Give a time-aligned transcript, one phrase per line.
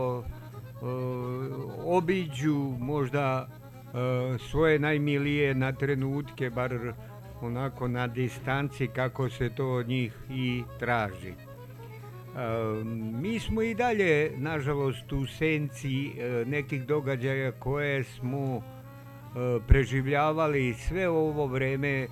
[1.84, 6.92] obiđu možda e, svoje najmilije na trenutke, bar
[7.40, 11.51] onako na distanci kako se to od njih i traži.
[13.14, 18.60] Mi smo i dalje, nažalost, u senci e, nekih događaja koje smo e,
[19.68, 22.08] preživljavali sve ovo vreme e,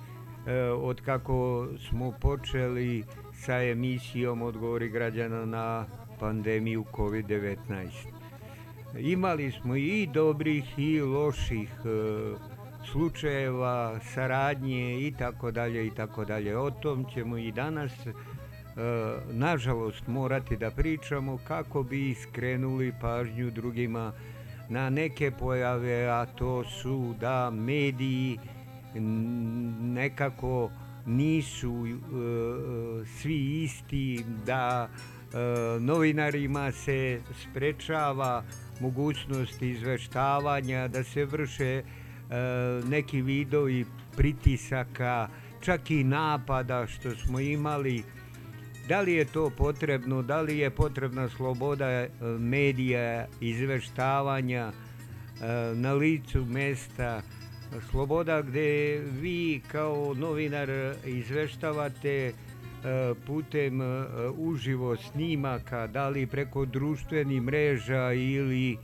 [0.63, 5.85] od kako smo počeli sa emisijom Odgovori građana na
[6.19, 7.57] pandemiju COVID-19.
[8.97, 11.69] Imali smo i dobrih i loših
[12.91, 16.57] slučajeva, saradnje i tako dalje i tako dalje.
[16.57, 17.91] O tom ćemo i danas
[19.31, 24.13] nažalost morati da pričamo kako bi skrenuli pažnju drugima
[24.69, 28.39] na neke pojave, a to su da mediji
[29.81, 30.71] nekako
[31.05, 31.95] nisu e,
[33.05, 35.37] svi isti, da e,
[35.79, 38.43] novinarima se sprečava
[38.79, 41.83] mogućnost izveštavanja, da se vrše
[42.89, 43.85] neki vidovi
[44.17, 45.27] pritisaka,
[45.61, 48.03] čak i napada što smo imali
[48.87, 52.09] Da li je to potrebno, da li je potrebna sloboda e,
[52.39, 54.73] medija, izveštavanja e,
[55.75, 57.21] na licu mesta,
[57.89, 60.69] sloboda gde vi kao novinar
[61.05, 62.33] izveštavate e,
[63.25, 63.81] putem
[64.37, 68.77] uživo snimaka, da li preko društvenih mreža ili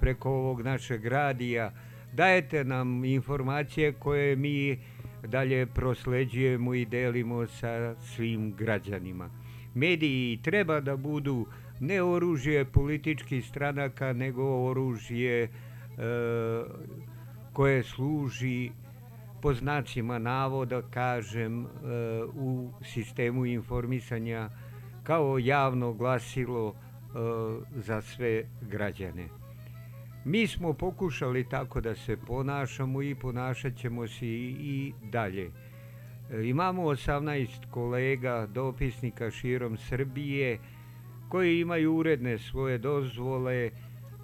[0.00, 1.72] preko ovog našeg radija,
[2.12, 4.78] dajete nam informacije koje mi
[5.22, 9.30] dalje prosleđujemo i delimo sa svim građanima.
[9.74, 11.46] Mediji treba da budu
[11.80, 15.48] ne oružje političkih stranaka, nego oružje e,
[17.52, 18.70] koje služi
[19.42, 21.66] po znacima navoda, kažem, e,
[22.34, 24.50] u sistemu informisanja
[25.02, 26.74] kao javno glasilo e,
[27.76, 29.45] za sve građane.
[30.26, 35.50] Mi smo pokušali tako da se ponašamo i ponašat ćemo se i dalje.
[36.30, 40.58] E, imamo 18 kolega, dopisnika širom Srbije,
[41.28, 43.70] koji imaju uredne svoje dozvole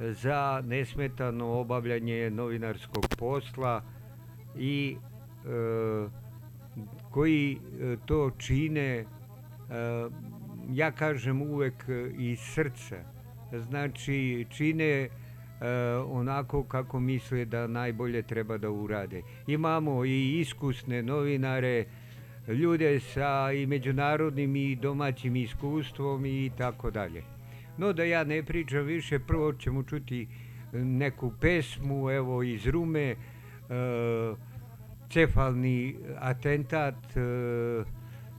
[0.00, 3.82] za nesmetano obavljanje novinarskog posla
[4.58, 6.08] i e,
[7.10, 9.06] koji e, to čine, e,
[10.72, 11.84] ja kažem uvek
[12.18, 12.96] iz srca.
[13.52, 15.08] Znači, čine
[16.06, 19.22] onako kako misle da najbolje treba da urade.
[19.46, 21.84] Imamo i iskusne novinare,
[22.48, 27.22] ljude sa i međunarodnim i domaćim iskustvom i tako dalje.
[27.78, 30.28] No da ja ne pričam više, prvo ćemo čuti
[30.72, 33.16] neku pesmu, evo iz Rume, e,
[35.10, 37.20] cefalni atentat, e,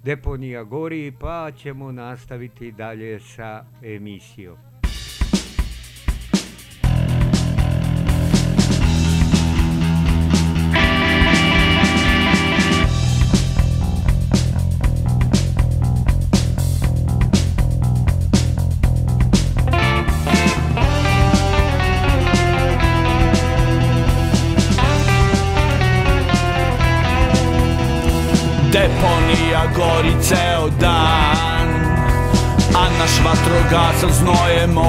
[0.03, 4.72] deponija gori, pa ćemo nastaviti dalje sa emisijom.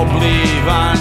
[0.04, 0.98] Oblivan.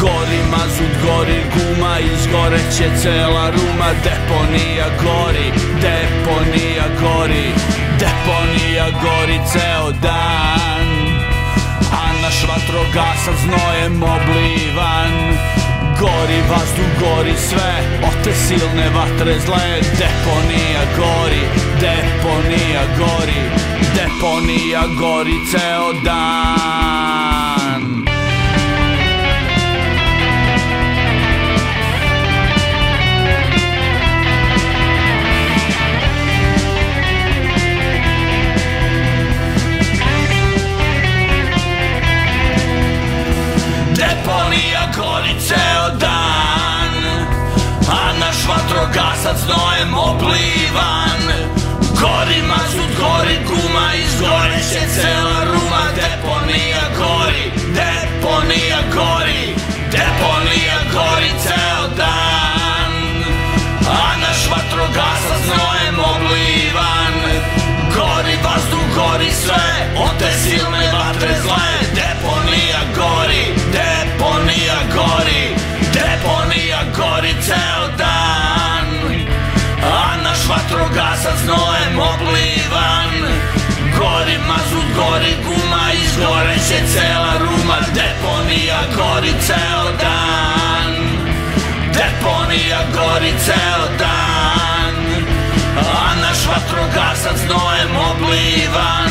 [0.00, 3.90] Gori mazut, gori guma, izgoreće cela ruma.
[4.04, 5.48] Deponija gori,
[5.82, 7.52] deponija gori
[8.00, 10.86] Deponija gori ceo dan.
[11.92, 15.12] A naš vatrogasac znojem oblivan.
[16.00, 17.72] Gori vazduh, gori sve
[18.02, 19.80] Od te silne vatre zle.
[20.00, 21.42] Deponija gori,
[21.80, 23.40] deponija gori
[23.94, 27.35] Deponija gori ceo dan
[45.56, 46.92] ceo dan
[47.88, 51.22] A naš vatrogasac znojem oblivan
[52.00, 57.44] Gori mazut, gori guma, izgoreće cela ruma Deponija gori,
[57.78, 59.44] deponija gori
[59.94, 62.92] Deponija gori ceo dan.
[63.88, 67.14] A naš vatrogasac znojem oblivan
[67.96, 69.68] Gori vazduh, gori sve
[70.04, 71.68] Od te silne vatre zle
[71.98, 73.85] Deponija gori, deponija gori
[75.92, 78.88] Deponija gori ceo dan.
[79.84, 83.12] A naš vatrogasac znojem oblivan
[83.98, 87.76] Gori mazut, gori guma Izgoreće cela ruma.
[87.94, 90.92] Deponija gori ceo dan
[91.96, 94.96] Deponija gori ceo dan.
[95.78, 99.10] A naš vatrogasac znojem oblivan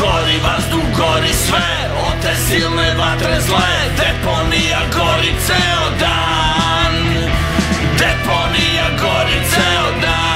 [0.00, 1.68] Gori vazduh, gori sve
[2.06, 3.74] Od te silne vatre zle.
[3.98, 6.94] Deponija gori ceo dan.
[7.98, 10.27] Deponija gori ceo dan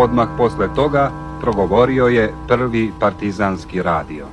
[0.00, 4.26] Odmah posle toga progovorio je prvi partizanski radio.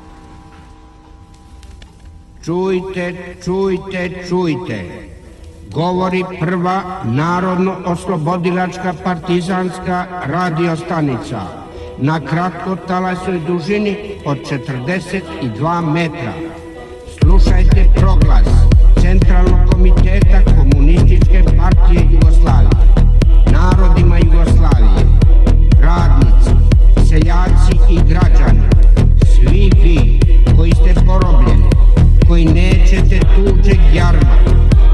[2.43, 4.77] Čujte, čujte, čujte.
[5.73, 11.41] Govori prva narodno-oslobodilačka partizanska radiostanica
[11.97, 16.33] na kratkotalasnoj dužini od 42 metra.
[17.21, 18.47] Slušajte proglas
[19.01, 22.76] Centralnog komiteta Komunističke partije Jugoslavije,
[27.45, 28.61] seljaci i građani,
[29.25, 30.19] svi vi
[30.55, 31.69] koji ste porobljeni,
[32.27, 34.37] koji nećete tuđeg jarma,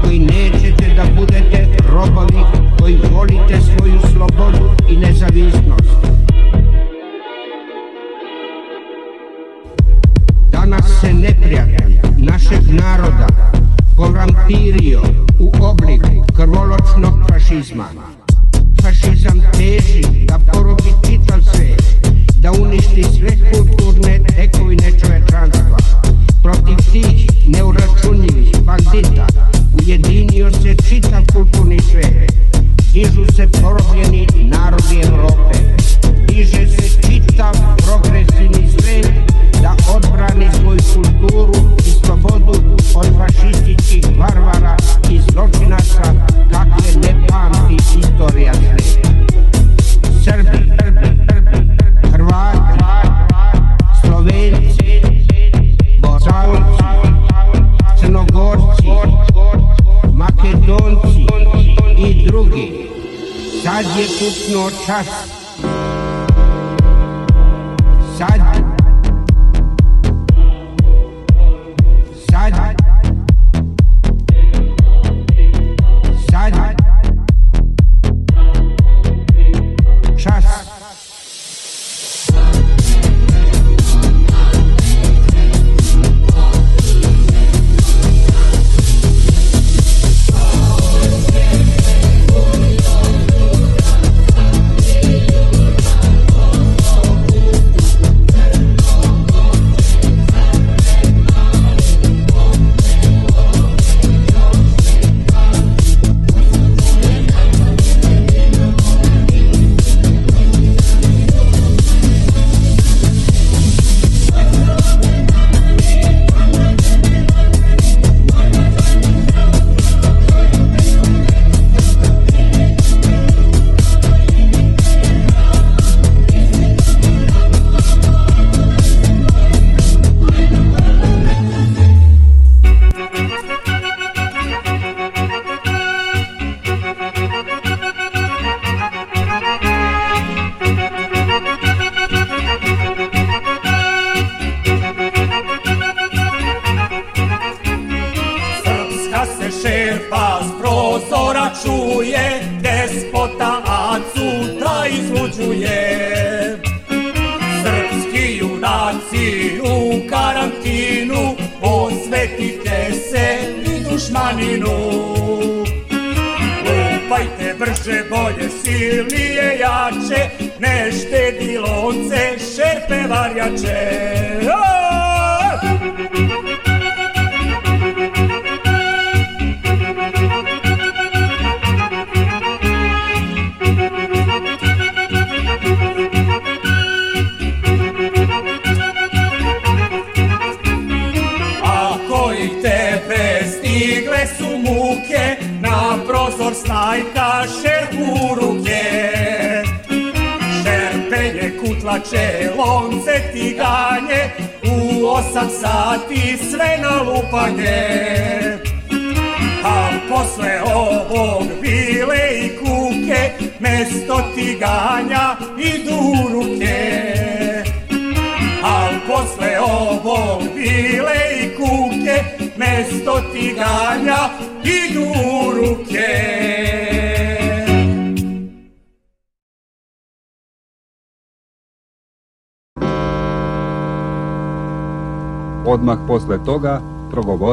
[0.02, 2.44] koji nećete da budete robovi,
[2.80, 5.96] koji volite svoju slobodu i nezavisnost.
[10.52, 13.26] Danas se neprijatelj našeg naroda
[13.96, 15.02] povampirio
[15.38, 17.84] u obliku krvoločnog fašizma.
[18.82, 22.03] Fašizam teži da porobi čitav svet,
[22.44, 25.76] da uništi sve kulturne tekovine čovečanstva.
[26.42, 29.26] Protiv tih neuračunjivih bandita
[29.72, 32.32] ujedinio se čitav kulturni svet.
[32.92, 35.58] Dižu se porobljeni narodi Evrope.
[36.28, 39.12] Diže se čitav progresivni svet
[39.62, 41.54] da odbrani svoju kulturu
[41.86, 44.76] i slobodu od fašističkih varvara
[45.10, 46.02] i zločinaca
[46.52, 48.83] kakve ne pamti istorija.
[63.74, 65.06] Sad je kucnuo čas.
[65.06, 65.43] Sad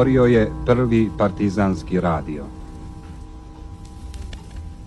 [0.02, 2.44] progovorio je prvi partizanski radio.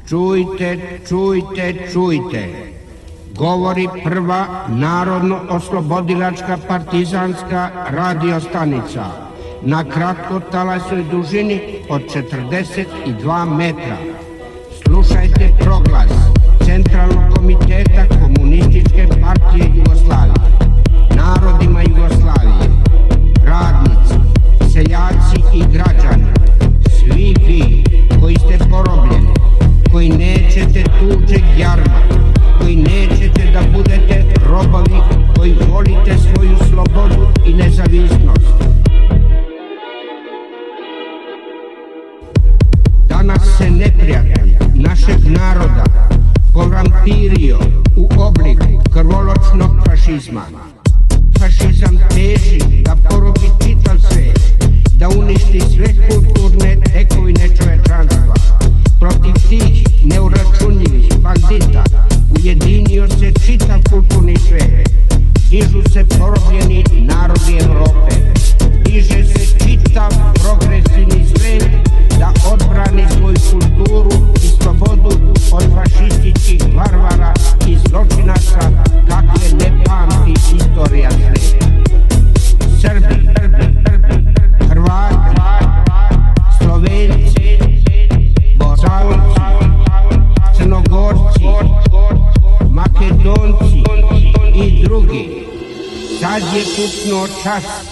[0.08, 2.72] Čujte, čujte, čujte.
[3.36, 9.06] Govori prva narodno-oslobodilačka partizanska radiostanica
[9.62, 13.98] na kratkotalasnoj dužini od 42 metra.
[50.20, 50.65] Krvoločnog
[97.26, 97.85] kucnuo čas.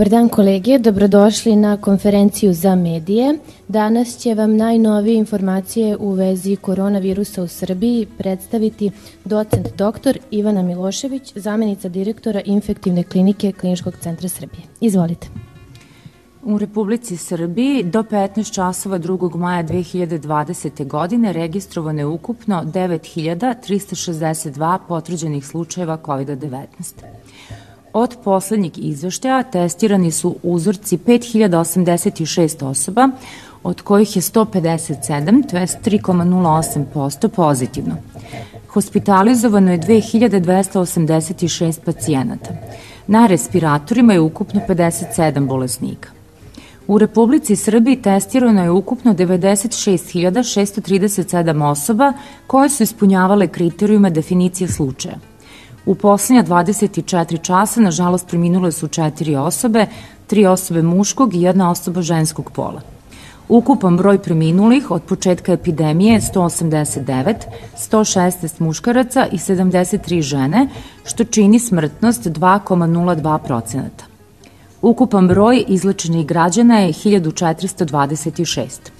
[0.00, 3.38] Dobar dan kolege, dobrodošli na konferenciju za medije.
[3.68, 8.90] Danas će vam najnovije informacije u vezi koronavirusa u Srbiji predstaviti
[9.24, 10.18] docent dr.
[10.30, 14.62] Ivana Milošević, zamenica direktora infektivne klinike Kliničkog centra Srbije.
[14.80, 15.28] Izvolite.
[16.42, 19.36] U Republici Srbiji do 15 časova 2.
[19.36, 20.86] maja 2020.
[20.86, 26.66] godine registrovano je ukupno 9362 potvrđenih slučajeva COVID-19.
[27.92, 33.08] Od poslednjeg izveštaja testirani su uzorci 5086 osoba,
[33.62, 37.96] od kojih je 157, to je 3,08% pozitivno.
[38.68, 42.50] Hospitalizovano je 2286 pacijenata.
[43.06, 46.08] Na respiratorima je ukupno 57 bolesnika.
[46.86, 52.12] U Republici Srbiji testirano je ukupno 96.637 osoba
[52.46, 55.29] koje su ispunjavale kriterijume definicije slučaja.
[55.90, 59.86] U poslednja 24 časa, nažalost, preminule su četiri osobe,
[60.26, 62.80] tri osobe muškog i jedna osoba ženskog pola.
[63.48, 67.34] Ukupan broj preminulih od početka epidemije je 189,
[67.78, 70.68] 116 muškaraca i 73 žene,
[71.04, 73.80] što čini smrtnost 2,02%.
[74.82, 78.99] Ukupan broj izlečenih građana je 1426.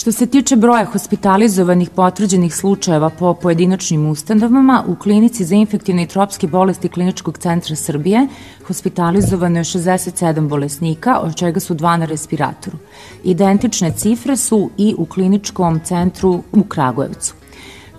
[0.00, 6.06] Što se tiče broja hospitalizovanih potvrđenih slučajeva po pojedinačnim ustanovama, u klinici za infektivne i
[6.06, 8.26] tropske bolesti Kliničkog centra Srbije
[8.66, 12.78] hospitalizovano je 67 bolesnika, od čega su dva na respiratoru.
[13.24, 17.34] Identične cifre su i u kliničkom centru u Kragujevcu.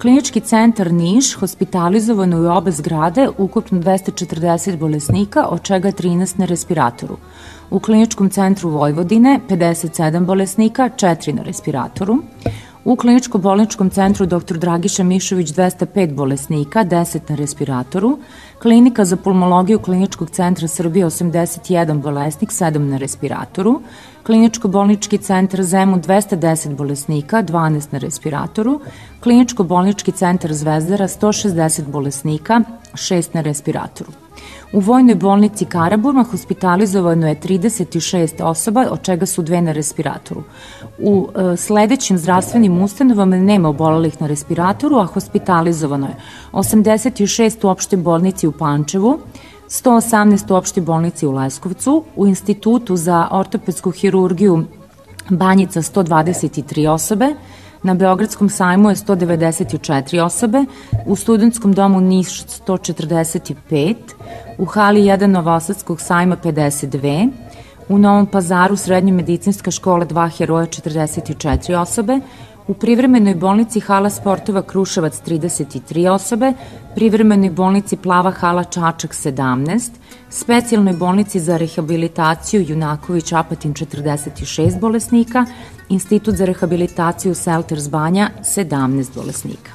[0.01, 6.45] Klinički centar Niš hospitalizovano je u obe zgrade ukupno 240 bolesnika, od čega 13 na
[6.45, 7.17] respiratoru.
[7.71, 12.17] U kliničkom centru Vojvodine 57 bolesnika, 4 na respiratoru.
[12.85, 14.57] U kliničko-bolničkom centru dr.
[14.57, 18.17] Dragiša Mišović 205 bolesnika, 10 na respiratoru.
[18.61, 23.81] Klinika za pulmologiju Kliničkog centra Srbije 81 bolesnik, 7 na respiratoru.
[24.23, 28.79] Kliničko-bolnički centar Zemun 210 bolesnika, 12 na respiratoru.
[29.23, 32.61] Kliničko-bolnički centar Zvezdara 160 bolesnika,
[32.93, 34.20] 6 na respiratoru.
[34.73, 40.43] U vojnoj bolnici Karaburma hospitalizovano je 36 osoba, od čega su dve na respiratoru.
[40.99, 46.15] U e, sledećim zdravstvenim ustanovama nema obolelih na respiratoru, a hospitalizovano je
[46.51, 49.19] 86 u opšte bolnici u Pančevu,
[49.69, 54.63] 118 u opštoj bolnici u Leskovcu, u Institutu za ortopedsku hirurgiju
[55.29, 57.35] Banjica 123 osobe,
[57.83, 60.65] na Beogradskom sajmu je 194 osobe,
[61.05, 63.95] u studentskom domu Niš 145,
[64.57, 67.29] u hali 1 Novosadskog sajma 52,
[67.89, 72.19] u Novom pazaru Srednja medicinska škola 2 heroja 44 osobe,
[72.67, 76.53] U privremenoj bolnici Hala sportova Kruševac 33 osobe,
[76.95, 79.89] privremenoj bolnici Plava hala Čačak 17,
[80.29, 85.45] specijalnoj bolnici za rehabilitaciju Junaković Apatin 46 bolesnika,
[85.91, 89.71] Institut za rehabilitaciju Selters Banja 17 bolesnika.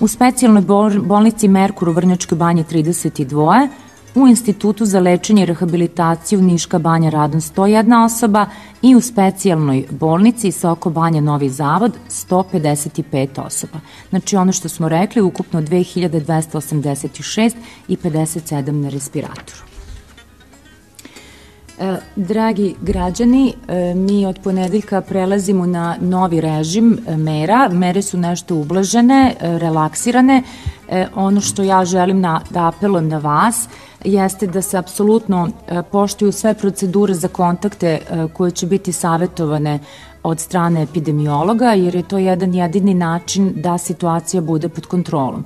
[0.00, 0.62] U specijalnoj
[1.02, 3.68] bolnici Merkur u Vrnjačkoj banji 32,
[4.14, 8.46] u Institutu za lečenje i rehabilitaciju Niška banja Radon 101 osoba
[8.82, 13.80] i u specijalnoj bolnici Soko banja Novi Zavod 155 osoba.
[14.10, 17.52] Znači ono što smo rekli, ukupno 2286
[17.88, 19.63] i 57 na respiratoru.
[21.78, 27.68] E, dragi građani, e, mi od ponedeljka prelazimo na novi režim e, mera.
[27.68, 30.42] Mere su nešto ublažene, relaksirane.
[31.14, 33.68] Ono što ja želim na, da apelujem na vas
[34.04, 35.48] jeste da se apsolutno
[35.90, 37.98] poštuju sve procedure za kontakte
[38.32, 39.78] koje će biti savetovane
[40.22, 45.44] od strane epidemiologa, jer je to jedan jedini način da situacija bude pod kontrolom.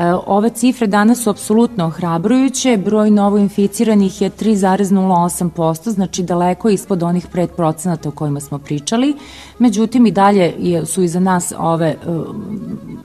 [0.00, 7.26] E, ove cifre danas su apsolutno ohrabrujuće, broj novoinficiranih je 3,08%, znači daleko ispod onih
[7.26, 9.16] predprocenata o kojima smo pričali,
[9.58, 10.54] međutim i dalje
[10.86, 12.26] su iza nas ove uh,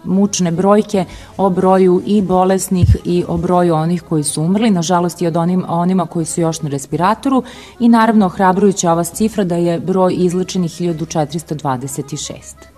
[0.03, 1.05] mučne brojke
[1.37, 5.63] o broju i bolesnih i o broju onih koji su umrli, nažalost i od onim,
[5.67, 7.43] onima koji su još na respiratoru.
[7.79, 12.74] I naravno ohrabrujuća ova cifra da je broj izlečenih 1426.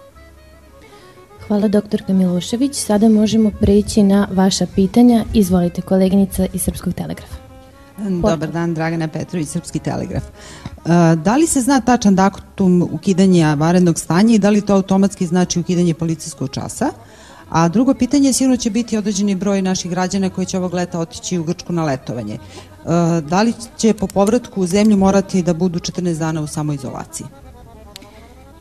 [1.47, 2.75] Hvala doktorka Milošević.
[2.75, 5.25] Sada možemo preći na vaša pitanja.
[5.33, 7.35] Izvolite koleginica iz Srpskog telegrafa.
[7.97, 10.23] Dobar dan, Dragana Petrović, Srpski telegraf.
[10.23, 15.25] E, da li se zna tačan datum ukidanja varednog stanja i da li to automatski
[15.25, 16.89] znači ukidanje policijskog časa?
[17.49, 21.37] A drugo pitanje, sigurno će biti određeni broj naših građana koji će ovog leta otići
[21.37, 22.33] u Grčku na letovanje.
[22.33, 22.39] E,
[23.21, 27.27] da li će po povratku u zemlju morati da budu 14 dana u samoizolaciji?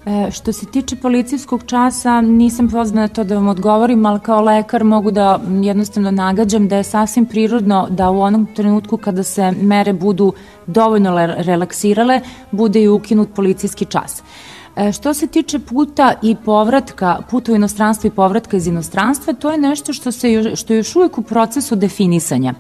[0.07, 4.85] E, što se tiče policijskog časa, nisam pozvana to da vam odgovorim, ali kao lekar
[4.85, 9.93] mogu da jednostavno nagađam da je sasvim prirodno da u onom trenutku kada se mere
[9.93, 10.33] budu
[10.67, 14.23] dovoljno relaksirale, bude i ukinut policijski čas.
[14.77, 19.51] E, što se tiče puta i povratka, puta u inostranstvo i povratka iz inostranstva, to
[19.51, 22.55] je nešto što, se, što je još uvijek u procesu definisanja.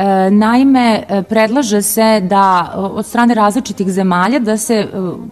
[0.00, 4.86] E, naime, e, predlaže se da od strane različitih zemalja da se e,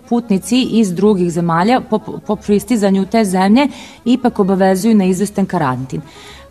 [0.08, 3.68] putnici iz drugih zemalja po, po pristizanju te zemlje
[4.04, 6.02] ipak obavezuju na izvestan karantin.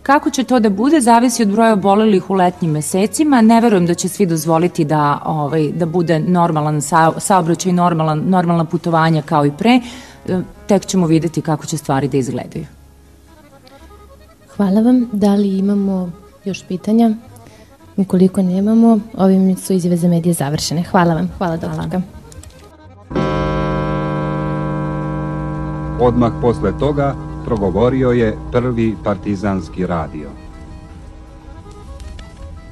[0.02, 3.40] Kako će to da bude, zavisi od broja obolelih u letnjim mesecima.
[3.40, 8.64] Ne verujem da će svi dozvoliti da, ovaj, da bude normalan sa, saobraćaj, normalan, normalna
[8.64, 9.80] putovanja kao i pre.
[10.66, 12.66] Tek ćemo videti kako će stvari da izgledaju.
[14.56, 15.08] Hvala vam.
[15.12, 16.10] Da li imamo
[16.44, 17.14] još pitanja?
[17.98, 20.82] Ukoliko nemamo, ovim su izjave za medije završene.
[20.82, 21.28] Hvala vam.
[21.38, 22.00] Hvala, doktorka.
[26.00, 30.28] Odmah posle toga progovorio je prvi partizanski radio.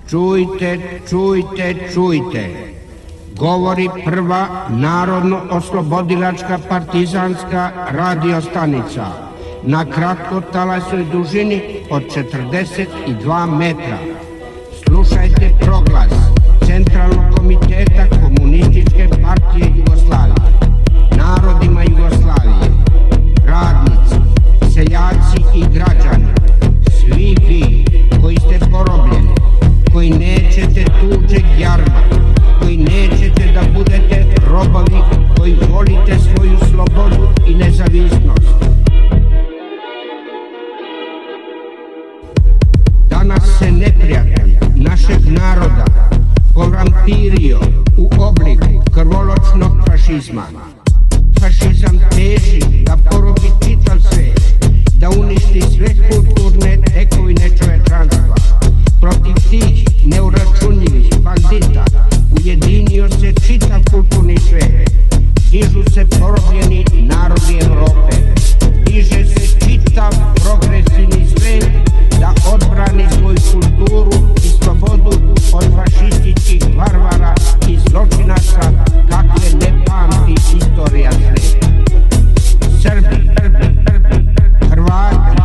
[0.09, 2.73] Čujte, čujte, čujte.
[3.39, 9.07] Govori prva narodno-oslobodilačka partizanska radiostanica
[9.63, 13.99] na kratko talasoj dužini od 42 metra
[14.89, 16.13] Slušajte proglas
[16.67, 20.53] Centralnog komiteta Komunističke partije Jugoslavije,
[21.17, 22.71] narodima Jugoslavije,
[23.47, 24.17] radnici,
[24.75, 26.27] seljaci i građani,
[26.91, 27.85] svi vi
[28.23, 29.35] koji ste porobljeni,
[29.93, 32.03] koji nećete tuđeg jarma,
[32.61, 35.03] koji nećete da budete robovi,
[35.39, 38.76] koji volite svoju slobodu i nezavisnost.
[45.09, 45.85] Našeg naroda
[46.55, 47.61] povampirio
[47.97, 50.43] u obliku krvoločnog fašizma.
[51.41, 54.41] Fašizam teži da porobi čitav svet,
[54.99, 58.35] da uništi sve kulturne tekovine čovečanstva.
[59.01, 61.85] Protiv tih neuračunljivih bandita
[62.41, 64.91] ujedinio se čitav kulturni svet
[65.51, 68.17] dižu se porobljeni narodi Evrope,
[68.85, 71.65] diže se čitav progresivni svet
[72.21, 74.11] da odbrani svoju kulturu
[74.45, 75.11] i slobodu
[75.53, 77.35] od fašističkih varvara
[77.69, 78.61] i zločinaca
[79.11, 81.67] kakve ne pamti istorija sveta.
[82.83, 84.27] Srbi, Srbi, Srbi,
[84.71, 85.43] Hrvati,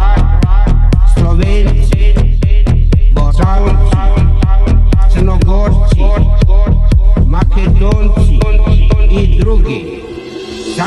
[1.13, 2.13] Slovenci,
[3.13, 3.97] Bosavci,
[5.13, 6.50] Crnogorci,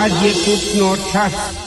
[0.05, 1.64] Hajj could not trust.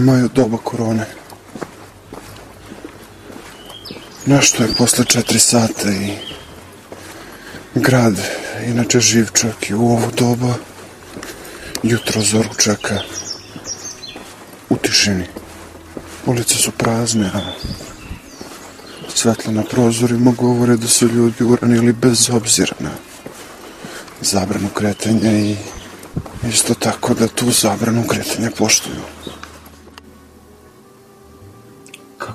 [0.00, 1.06] Maj od doba korone.
[4.26, 6.16] Nešto je posle četiri sata i
[7.74, 8.14] grad,
[8.66, 10.54] inače živ čak i u ovo doba,
[11.82, 12.98] jutro zoru čeka
[14.68, 15.26] u tišini.
[16.26, 17.40] Ulice su prazne, a
[19.14, 22.90] svetla na prozorima govore da su ljudi uranili bez obzira na
[24.20, 25.56] zabranu kretanja i
[26.48, 29.11] isto tako da tu zabranu kretanja poštuju.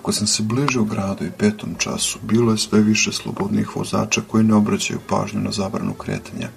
[0.08, 4.44] Kako sam se bližio gradu i petom času, bilo je sve više slobodnih vozača koji
[4.44, 6.50] ne obraćaju pažnju na zabranu kretanja.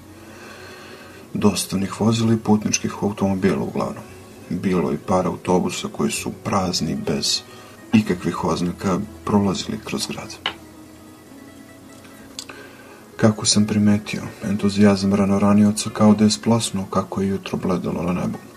[1.34, 4.04] Dostavnih vozila i putničkih automobila uglavnom.
[4.50, 7.40] Bilo je par autobusa koji su prazni bez
[7.92, 10.36] ikakvih oznaka prolazili kroz grad.
[13.16, 18.49] Kako sam primetio, entuzijazam ranoranioca kao da je splasnuo kako je jutro bledalo na nebu.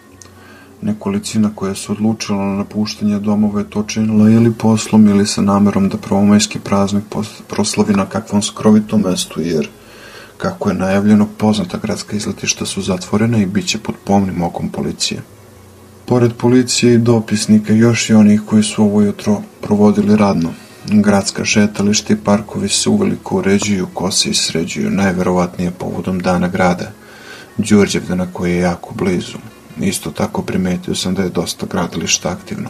[0.85, 5.89] Nekolicina koja se odlučila na napuštanje domova je to činila ili poslom ili sa namerom
[5.89, 7.03] da prvomajski praznik
[7.47, 9.69] proslavi na kakvom skrovitom mestu, jer
[10.37, 15.21] kako je najavljeno, poznata gradska izletišta su zatvorena i bit će pod pomnim okom policije.
[16.05, 20.53] Pored policije i dopisnika, još i onih koji su ovo jutro provodili radno.
[20.85, 26.91] Gradska šetališta i parkovi se uveliko uređuju, kose i sređuju, najverovatnije povodom dana grada,
[27.57, 29.37] Đurđevdana koji je jako blizu.
[29.81, 32.69] Isto tako primetio sam da je dosta gradilišta aktivno.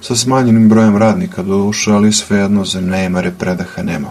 [0.00, 4.08] Sa smanjenim brojem radnika do duše, ali svejedno za nejmare predaha nema.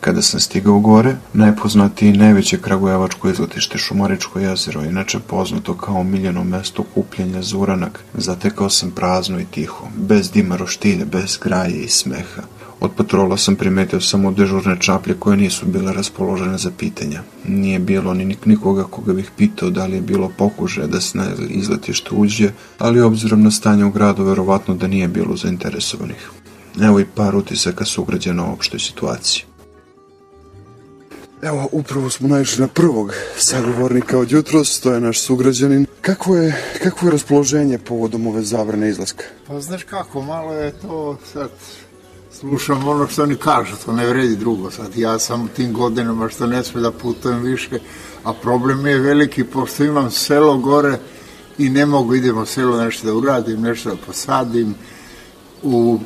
[0.00, 6.44] Kada sam stigao gore, najpoznatije i najveće kragujevačko izletište Šumaričko jezero, inače poznato kao omiljeno
[6.44, 11.88] mesto kupljenja za uranak, zatekao sam prazno i tiho, bez dima roštilja, bez graje i
[11.88, 12.42] smeha.
[12.84, 17.22] Od patrola sam primetio samo dežurne čaplje koje nisu bile raspoložene za pitanja.
[17.48, 21.18] Nije bilo ni nik- nikoga koga bih pitao da li je bilo pokuže da se
[21.18, 26.30] na izletište uđe, ali obzirom na stanje u gradu, verovatno da nije bilo zainteresovanih.
[26.82, 29.42] Evo i par utisaka sugrađena o opštoj situaciji.
[31.42, 35.86] Evo, upravo smo naišli na prvog sagovornika od jutros, to je naš sugrađanin.
[36.00, 39.24] Kakvo je, kakvo je raspoloženje povodom ove zabrane izlaska?
[39.46, 41.50] Pa znaš kako, malo je to sad,
[42.44, 44.96] slušam ono što oni kažu, to ne vredi drugo sad.
[44.96, 47.78] Ja sam u tim godinama što ne sme da putujem više,
[48.24, 50.98] a problem je veliki, pošto imam selo gore
[51.58, 54.74] i ne mogu idem u selo nešto da uradim, nešto da posadim.
[55.62, 55.98] U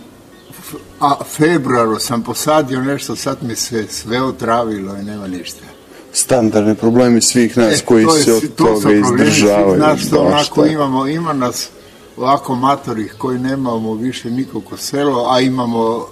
[1.00, 5.64] a, februaru sam posadio nešto, sad mi se sve otravilo i nema ništa.
[6.12, 9.78] Standardni problemi svih nas koji E, to je- se od to toga problemi svih izdržavaju.
[9.78, 11.68] Nas što onako imamo, ima nas
[12.16, 16.06] ovako matorih koji nemamo više nikako selo, a imamo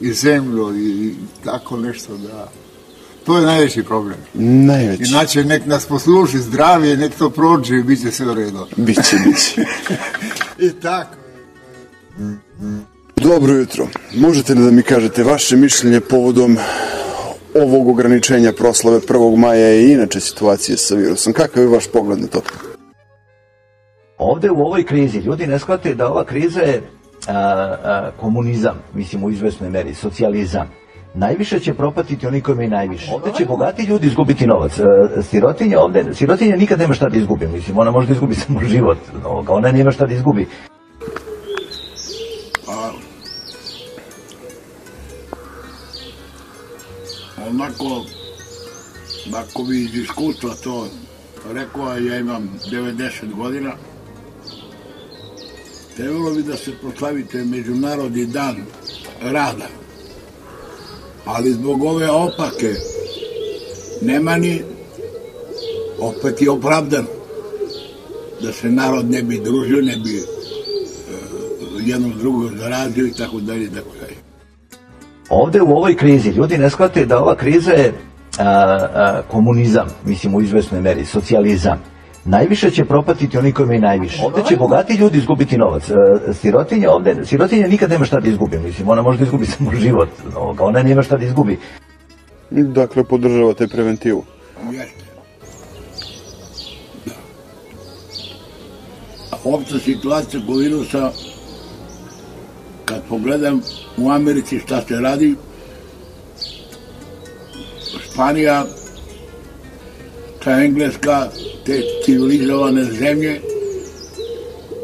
[0.00, 2.48] i zemlju i, i tako nešto da...
[3.24, 4.16] To je najveći problem.
[4.34, 5.02] Najveći.
[5.10, 8.66] Inače, nek nas posluži zdravije, nek to prođe i bit će sve u redu.
[8.76, 9.64] Biće, biće.
[10.58, 11.14] I tako.
[13.16, 13.88] Dobro jutro.
[14.14, 16.56] Možete li da mi kažete vaše mišljenje povodom
[17.54, 19.36] ovog ograničenja proslave 1.
[19.36, 21.32] maja i inače situacije sa virusom?
[21.32, 22.40] Kakav je vaš pogled na to?
[24.18, 26.82] Ovde u ovoj krizi ljudi ne shvate da ova kriza je
[28.16, 30.68] komunizam, mislim u izvesnoj meri, socijalizam.
[31.14, 33.12] Najviše će propatiti oni koji imaju najviše.
[33.14, 34.78] Ovde će bogati ljudi izgubiti novac.
[34.78, 38.60] E, Sirotinja ovde, sirotinja nikad nema šta da izgubi, mislim, ona može da izgubi samo
[38.64, 40.46] život, ovoga, ona nema šta da izgubi.
[47.50, 48.04] onako,
[49.34, 50.86] ako bi iz iskustva to
[51.52, 53.72] rekao, ja imam 90 godina,
[56.00, 58.56] trebalo bi da se proslavite Međunarodni dan
[59.22, 59.66] rada.
[61.24, 62.74] Ali zbog ove opake
[64.02, 64.62] nema ni
[65.98, 67.08] opet je opravdano
[68.42, 70.26] da se narod ne bi družio, ne bi uh,
[71.88, 74.16] jednom drugog zarazio i tako dalje tako dalje.
[75.28, 77.92] Ovde u ovoj krizi ljudi ne shvate da ova kriza je
[78.38, 81.89] a, a, komunizam, mislim u izvesnoj meri, socijalizam.
[82.24, 84.22] Najviše će propatiti oni koji imaju najviše.
[84.24, 85.90] Ovde će bogati ljudi izgubiti novac.
[85.90, 85.94] E,
[86.34, 90.08] sirotinja ovde, sirotinja nikad nema šta da izgubi, mislim, ona može da izgubi samo život,
[90.58, 91.58] ona nema šta da izgubi.
[92.50, 94.24] Dakle, podržavate preventivu.
[94.72, 95.04] Jeste.
[97.06, 97.12] Da.
[99.30, 101.10] A opća situacija ko virusa,
[102.84, 103.60] kad pogledam
[103.96, 105.34] u Americi šta se radi,
[108.04, 108.64] Španija,
[110.44, 111.26] ta Engleska,
[111.66, 113.40] te civilizovane zemlje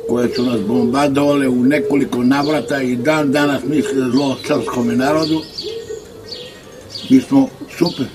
[0.09, 5.41] koje su nas bombardovale u nekoliko navrata i dan danas misle zlo srpskom narodu,
[7.11, 8.07] mi smo super.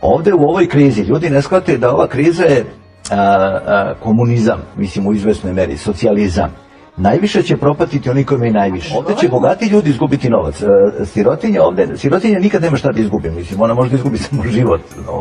[0.00, 2.64] Ovde u ovoj krizi ljudi ne shvate da ova kriza je
[3.10, 6.69] a, a, komunizam, mislim u izvesnoj meri, socijalizam.
[7.00, 8.94] Najviše će propatiti oni koji imaju najviše.
[8.96, 10.62] Ovde će bogati ljudi izgubiti novac.
[10.62, 10.66] E,
[11.06, 14.80] sirotinja ovde, sirotinja nikad nema šta da izgubi, mislim, ona može da izgubi samo život,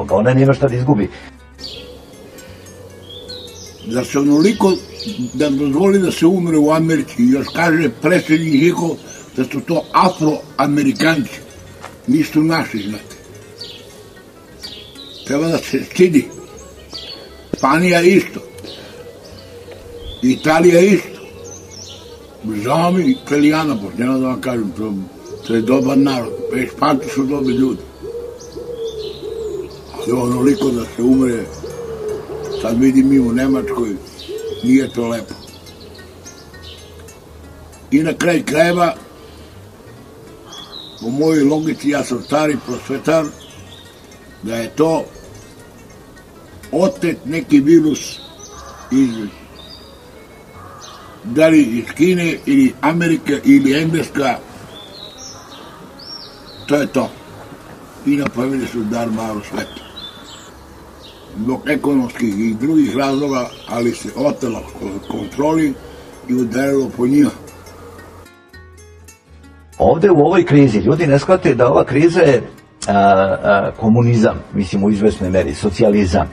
[0.10, 1.10] ona nema šta da izgubi.
[3.86, 4.74] Da se onoliko
[5.34, 8.90] da dozvoli da se umre u Americi i još kaže predsjednik njihov
[9.38, 11.40] da su to afroamerikanci,
[12.08, 13.16] nisu naši, znate.
[15.28, 16.28] Treba da se stidi.
[17.58, 18.40] Španija isto.
[20.24, 21.19] Italija isto.
[22.46, 24.94] Žao mi Italijana, pošteno da vam kažem, to,
[25.48, 26.34] to je dobar narod.
[26.56, 27.82] E, Španci su dobri ljudi.
[29.98, 31.44] Ali onoliko da se umre,
[32.62, 33.96] sad vidim mi u Nemačkoj,
[34.64, 35.34] nije to lepo.
[37.92, 38.96] I na kraj krajeva,
[41.02, 43.26] po mojoj logici, ja sam stari prosvetar,
[44.44, 45.06] da je to
[46.72, 48.20] otet neki virus
[48.92, 49.10] iz
[51.24, 54.38] da li iz Kine ili Amerika ili Engleska.
[56.68, 57.10] To je to.
[58.06, 59.82] I napravili su dar malu svetu.
[61.38, 64.64] Zbog ekonomskih i drugih razloga ali se otelo
[65.12, 65.74] kontroli
[66.30, 67.30] i udarilo po njima.
[69.78, 72.42] Ovde u ovoj krizi ljudi ne shvate da ova kriza je
[72.88, 76.28] a, a, komunizam, mislim u izvesnoj meri, socijalizam.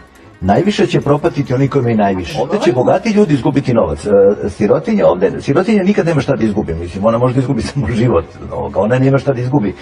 [0.46, 2.38] Najviše će propatiti oni koji imaju najviše.
[2.40, 4.06] Ovde će bogati ljudi izgubiti novac.
[4.06, 4.10] E,
[4.50, 8.24] sirotinja ovde, sirotinja nikad nema šta da izgubi, mislim, ona može da izgubi samo život,
[8.74, 9.74] ona nema šta da izgubi.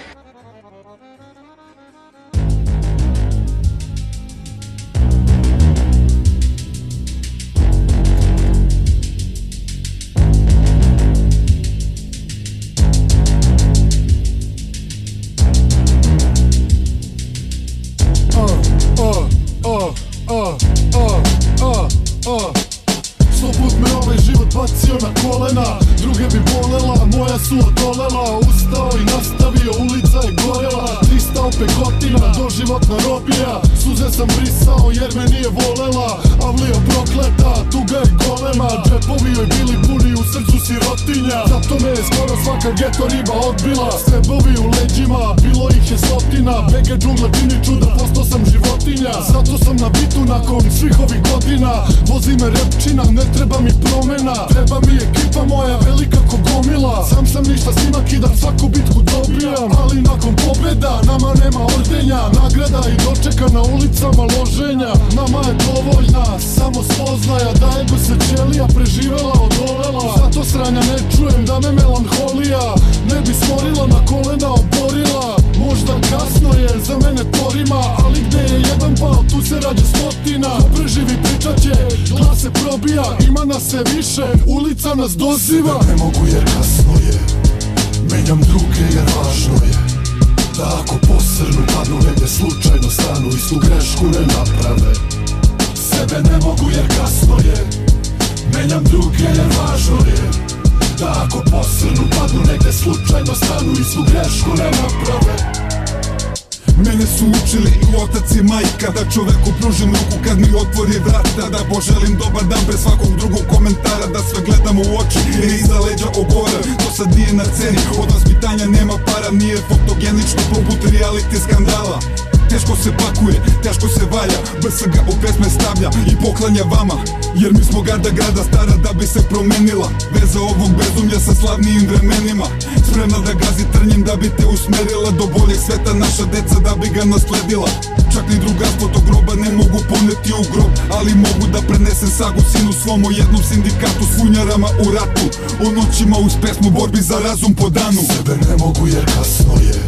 [126.75, 126.97] Vama
[127.35, 129.89] Jer mi smo garda grada stara da bi se promenila.
[130.13, 132.47] Veza ovog bezumlja sa slavnijim vremenima.
[132.87, 135.93] Spremna da gazi trnjem da bi te usmerila Do boljeg sveta.
[135.93, 137.69] Naša deca da bi ga nasledila.
[138.13, 142.41] Čak ni drugarstvo tog groba ne mogu poneti u grob Ali mogu da prenesem sagu
[142.51, 145.25] sinu svom o jednom sindikatu S funjarama u ratu.
[145.65, 149.79] O noćima uz pesmu borbi za razum po danu Sebe ne mogu jer kasno je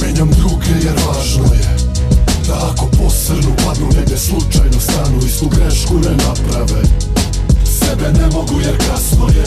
[0.00, 1.83] Menjam druge jer važno je
[2.46, 6.82] Da ako posrnu padnu negde slučajno stanu Istu grešku ne naprave.
[7.64, 9.46] Sebe ne mogu jer kasno je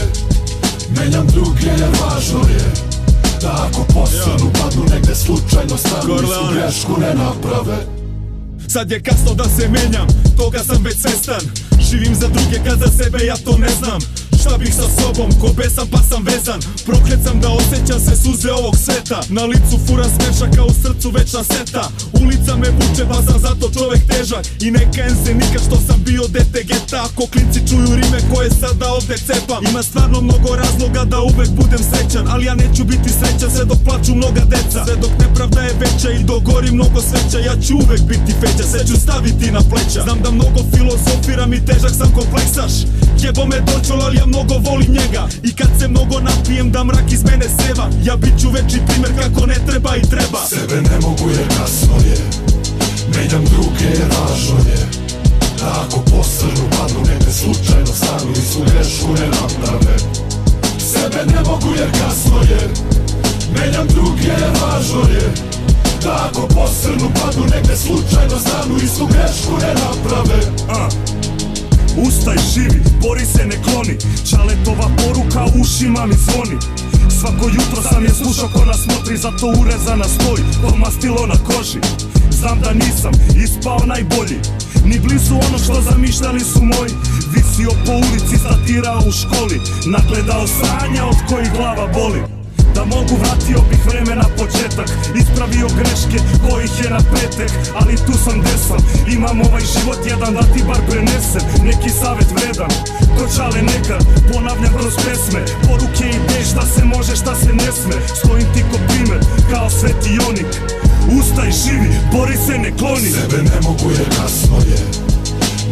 [0.98, 2.72] Menjam druge jer važno je.
[3.42, 7.78] Da ako posrnu padnu negde slučajno stanu Istu grešku ne naprave.
[8.68, 11.42] Sad je kasno da se menjam, toga sam već svestan.
[11.90, 15.50] Živim za druge kad za sebe ja to ne znam Šta bih sa sobom, ko
[15.58, 16.60] besan pa sam vezan.
[16.86, 19.20] Proklet sam da osjećam se suze ovog sveta.
[19.30, 21.84] Na licu fura smeša kao u srcu večna seta.
[22.22, 24.44] Ulica me vuče pa sam zato čovek težak.
[24.66, 27.00] I ne kajem se nikad što sam bio dete geta.
[27.08, 29.62] Ako klinci čuju rime koje sada ovde cepam.
[29.70, 33.80] Ima stvarno mnogo razloga da uvek budem srećan Ali ja neću biti srećan sve dok
[33.86, 34.80] plaču mnoga deca.
[34.86, 38.82] Sve dok nepravda je veća i dogori mnogo sveća Ja ću uvek biti feća, sve
[38.88, 40.02] ću staviti na pleća.
[40.06, 42.74] Znam da mnogo filozofiram i težak sam kompleksaš.
[43.24, 44.37] Jebo me dočol, ali ja mnogo
[44.70, 45.28] volim njega.
[45.44, 47.90] I kad se mnogo napijem da mrak iz mene seva.
[48.04, 50.42] Ja bit ću veći primer kako ne treba i treba.
[50.50, 52.18] Sebe ne mogu jer kasno je
[53.16, 54.80] Menjam druge jer važno je
[55.60, 59.96] Da ako posrnu padnu negde slučajno stanu Istu grešku ne naprave
[60.80, 62.70] Sebe ne mogu jer kasno je
[63.54, 65.34] Menjam druge jer važno je
[66.04, 71.17] Da ako posrnu padnu negde slučajno stanu Istu grešku ne naprave A.
[71.98, 73.98] Ustaj živi, bori se ne kloni.
[74.30, 76.58] Čaletova poruka ušima mi zvoni.
[77.20, 81.80] Svako jutro sam je slušao ko nas motri Zato urezana stoji, ko mastilo na koži.
[82.32, 83.12] Znam da nisam
[83.44, 84.40] ispao najbolji
[84.86, 86.94] Ni blizu onog što zamišljali su moji.
[87.34, 92.37] Visio po ulici, statirao u školi Nagledao sranja od kojih glava boli
[92.78, 94.90] Da mogu vratio bih vreme na početak.
[95.22, 98.82] Ispravio greške kojih je na petek Ali tu sam gde sam.
[99.16, 102.72] Imam ovaj život jedan da ti bar prenesem Neki savet vredan.
[103.18, 104.02] Ko čale nekad
[104.32, 105.42] Ponavljam kroz pesme.
[105.68, 107.96] Poruke i ideje šta se može šta se ne sme.
[108.20, 109.20] Stojim ti ko primer
[109.52, 110.52] Kao sveti Jonik.
[111.20, 113.12] Ustaj živi Bori se ne kloni.
[113.18, 114.82] Sebe ne mogu jer kasno je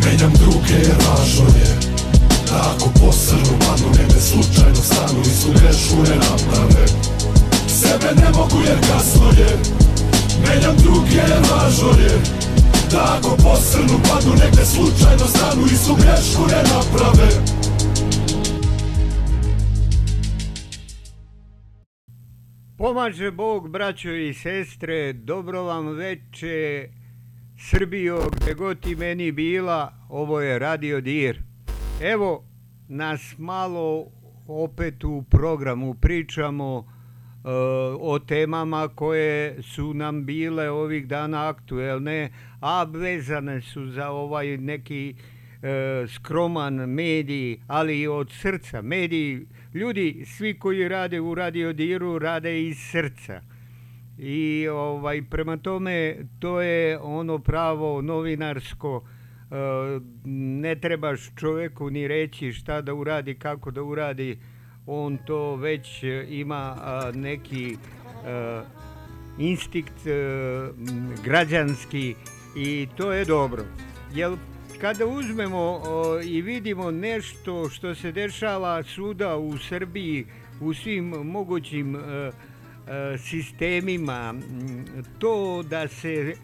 [0.03, 1.94] Menjam druge važno je
[2.55, 6.85] Da ako posrnu padnu negde slučajno stanu Istu grešku ne naprave
[7.67, 9.57] Sebe ne mogu jer kasno je
[10.43, 12.21] Menjam druge jer važno je
[12.91, 17.29] Da ako posrnu padnu negde slučajno stanu Istu grešku ne naprave.
[22.77, 26.89] Pomaže Bog, braćo i sestre, dobro vam veče,
[27.69, 31.44] Srbijo, gde god ti meni bila, ovo je Radio Dir.
[32.01, 32.43] Evo,
[32.87, 34.05] nas malo
[34.47, 36.85] opet u programu pričamo uh,
[37.99, 42.29] o temama koje su nam bile ovih dana aktuelne,
[42.59, 48.81] a vezane su za ovaj neki uh, skroman medij, ali i od srca.
[48.81, 53.41] Mediji, ljudi, svi koji rade u Radio Diru, rade iz srca.
[54.17, 59.03] I ovaj prema tome to je ono pravo novinarsko
[60.25, 64.37] ne trebaš čovjeku ni reći šta da uradi, kako da uradi,
[64.85, 67.77] on to već e, ima a, neki
[69.37, 70.07] instinkt
[71.23, 72.15] građanski
[72.57, 73.63] i to je dobro.
[74.13, 74.37] Jel
[74.81, 75.81] kada uzmemo
[76.25, 80.25] i vidimo nešto što se dešava svuda u Srbiji
[80.61, 81.97] u svim mogućim
[83.17, 84.85] sistemima, m,
[85.19, 86.35] to da se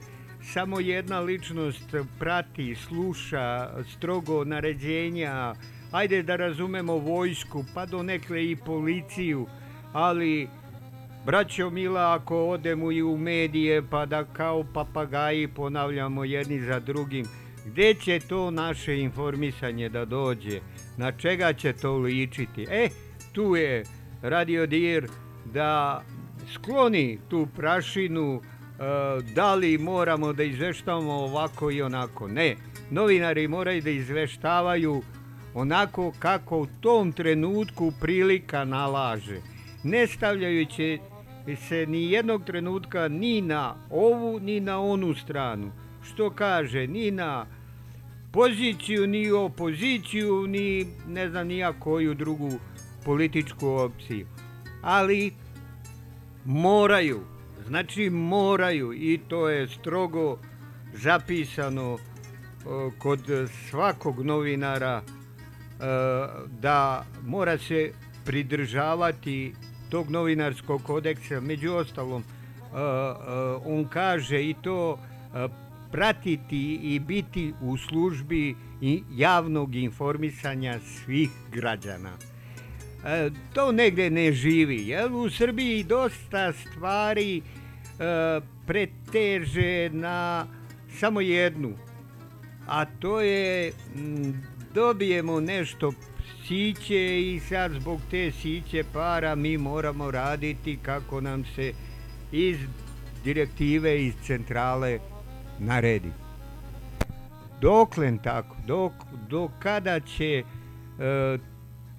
[0.43, 5.53] samo jedna ličnost prati, sluša strogo naređenja,
[5.91, 9.47] ajde da razumemo vojsku, pa do nekle i policiju,
[9.93, 10.47] ali
[11.25, 17.25] braćo mila ako odemo i u medije pa da kao papagaji ponavljamo jedni za drugim,
[17.65, 20.59] gde će to naše informisanje da dođe,
[20.97, 22.67] na čega će to ličiti?
[22.69, 22.89] E,
[23.33, 23.83] tu je
[24.21, 25.07] Radio Dir
[25.53, 26.03] da
[26.53, 28.41] skloni tu prašinu,
[29.36, 32.27] da li moramo da izveštavamo ovako i onako.
[32.27, 32.55] Ne,
[32.91, 35.01] novinari moraju da izveštavaju
[35.53, 39.41] onako kako u tom trenutku prilika nalaže,
[39.84, 40.99] ne stavljajući
[41.69, 45.71] se ni jednog trenutka ni na ovu ni na onu stranu.
[46.03, 47.45] Što kaže, ni na
[48.32, 52.51] poziciju, ni opoziciju, ni ne znam nija koju drugu
[53.05, 54.27] političku opciju.
[54.82, 55.34] Ali
[56.45, 57.19] moraju
[57.72, 60.38] Znači moraju i to je strogo
[60.93, 61.97] zapisano
[62.97, 63.19] kod
[63.69, 65.01] svakog novinara
[66.47, 67.91] da mora se
[68.26, 69.53] pridržavati
[69.89, 71.39] tog novinarskog kodeksa.
[71.39, 72.24] Među ostalom,
[73.65, 74.99] on kaže i to
[75.91, 78.55] pratiti i biti u službi
[79.11, 82.11] javnog informisanja svih građana.
[83.05, 87.61] E, to negde ne živi, jer u Srbiji dosta stvari e,
[88.68, 90.47] preteže na
[90.99, 91.74] samo jednu,
[92.68, 93.74] a to je
[94.74, 95.91] dobijemo nešto
[96.47, 101.74] siće i sad zbog te siće para mi moramo raditi kako nam se
[102.32, 102.58] iz
[103.24, 104.99] direktive iz centrale
[105.60, 106.12] naredi.
[107.62, 108.91] Doklen tako, dok,
[109.30, 110.43] do kada će e,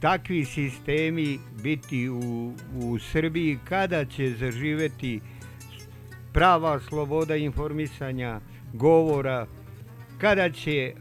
[0.00, 5.20] takvi sistemi biti u, u Srbiji, kada će zaživeti
[6.32, 8.40] prava sloboda informisanja,
[8.72, 9.46] govora,
[10.18, 10.94] kada će e,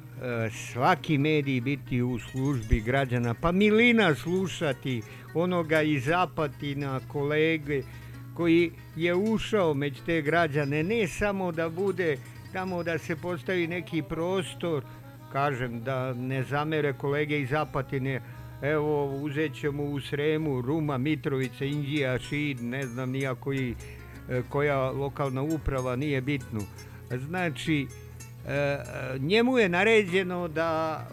[0.50, 5.02] svaki medij biti u službi građana, pa milina slušati
[5.34, 7.82] onoga iz Zapatina, kolege,
[8.34, 12.18] koji je ušao među te građane, ne samo da bude
[12.54, 14.84] tamo da se postavi neki prostor,
[15.32, 18.22] kažem da ne zamere kolege iz Zapatine,
[18.62, 23.76] evo uzet ćemo u Sremu, Ruma, Mitrovica, Indija, Šid, ne znam nija koji, e,
[24.50, 26.62] koja lokalna uprava, nije bitno.
[27.28, 27.88] Znači,
[28.48, 28.78] e,
[29.20, 31.08] njemu je naređeno da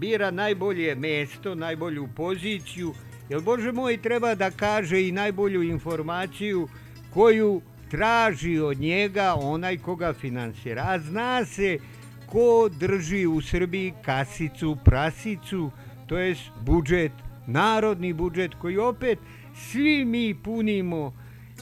[0.00, 2.94] bira najbolje mesto, najbolju poziciju,
[3.28, 6.68] jer Bože moj treba da kaže i najbolju informaciju
[7.14, 10.84] koju traži od njega onaj koga finansira.
[10.88, 11.78] A zna se
[12.26, 15.70] ko drži u Srbiji kasicu, prasicu,
[16.06, 17.12] to je budžet,
[17.46, 19.18] narodni budžet koji opet
[19.54, 21.12] svi mi punimo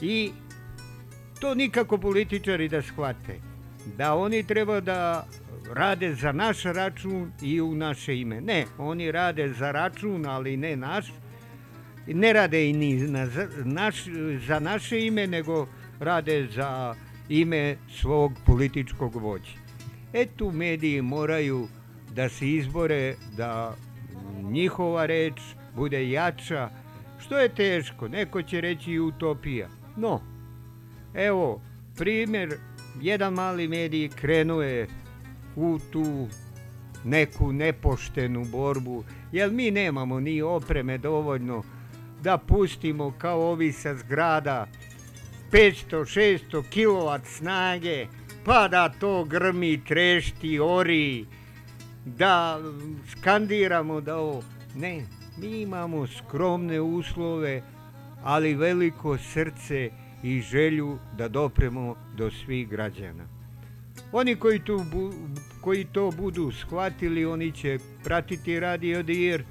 [0.01, 0.31] i
[1.45, 3.39] to nikako političari da shvate.
[3.97, 5.27] Da oni treba da
[5.73, 8.41] rade za naš račun i u naše ime.
[8.41, 11.05] Ne, oni rade za račun, ali ne naš.
[12.07, 13.27] Ne rade i ni na,
[13.63, 13.95] naš,
[14.47, 15.67] za naše ime, nego
[15.99, 16.95] rade za
[17.29, 19.57] ime svog političkog vođa.
[20.13, 21.67] E tu mediji moraju
[22.15, 23.75] da se izbore da
[24.41, 25.41] njihova reč
[25.75, 26.69] bude jača,
[27.19, 29.67] što je teško, neko će reći utopija.
[29.97, 30.34] No,
[31.15, 31.61] evo,
[31.95, 32.57] primjer,
[33.01, 34.87] jedan mali medij krenuo je
[35.55, 36.27] u tu
[37.03, 41.63] neku nepoštenu borbu, jer mi nemamo ni opreme dovoljno
[42.23, 44.67] da pustimo kao ovi sa zgrada
[45.51, 48.07] 500-600 kW snage,
[48.45, 51.25] pa da to grmi, trešti, ori,
[52.05, 52.59] da
[53.11, 54.43] skandiramo da ovo...
[54.75, 55.05] Ne,
[55.37, 57.61] mi imamo skromne uslove,
[58.23, 59.89] ali veliko srce
[60.25, 63.23] i želju da dopremo do svih građana.
[64.11, 64.85] Oni koji, tu,
[65.61, 69.43] koji to budu shvatili, oni će pratiti Radio Dir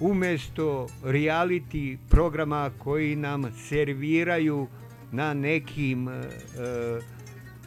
[0.00, 4.66] umesto reality programa koji nam serviraju
[5.12, 6.12] na nekim e,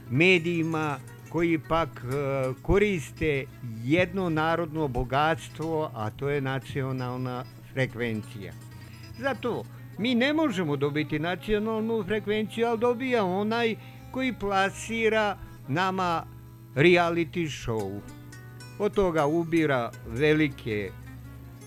[0.10, 0.99] medijima
[1.30, 3.45] koji pak e, koriste
[3.84, 7.43] jedno narodno bogatstvo, a to je nacionalna
[7.74, 8.53] frekvencija.
[9.20, 9.64] Zato
[9.98, 13.76] mi ne možemo dobiti nacionalnu frekvenciju, ali dobija onaj
[14.12, 15.38] koji plasira
[15.68, 16.26] nama
[16.76, 18.00] reality show.
[18.80, 20.91] Od toga ubira velike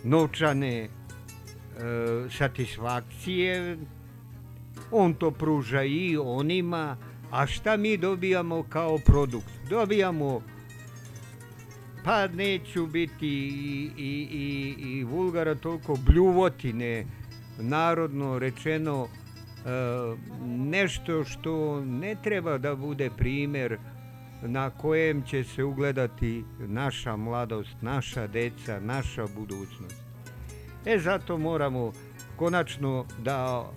[0.04, 0.88] novčane e,
[2.30, 3.78] satisfakcije,
[4.90, 6.96] on to pruža i onima,
[7.30, 9.50] a šta mi dobijamo kao produkt?
[9.70, 10.42] Dobijamo
[12.04, 17.06] pa neću biti i, i, i, i vulgara toliko bljuvotine,
[17.60, 19.70] narodno rečeno, e,
[20.46, 23.78] nešto što ne treba da bude primer
[24.42, 29.96] na kojem će se ugledati naša mladost, naša deca, naša budućnost.
[30.86, 31.92] E zato moramo
[32.36, 33.70] konačno da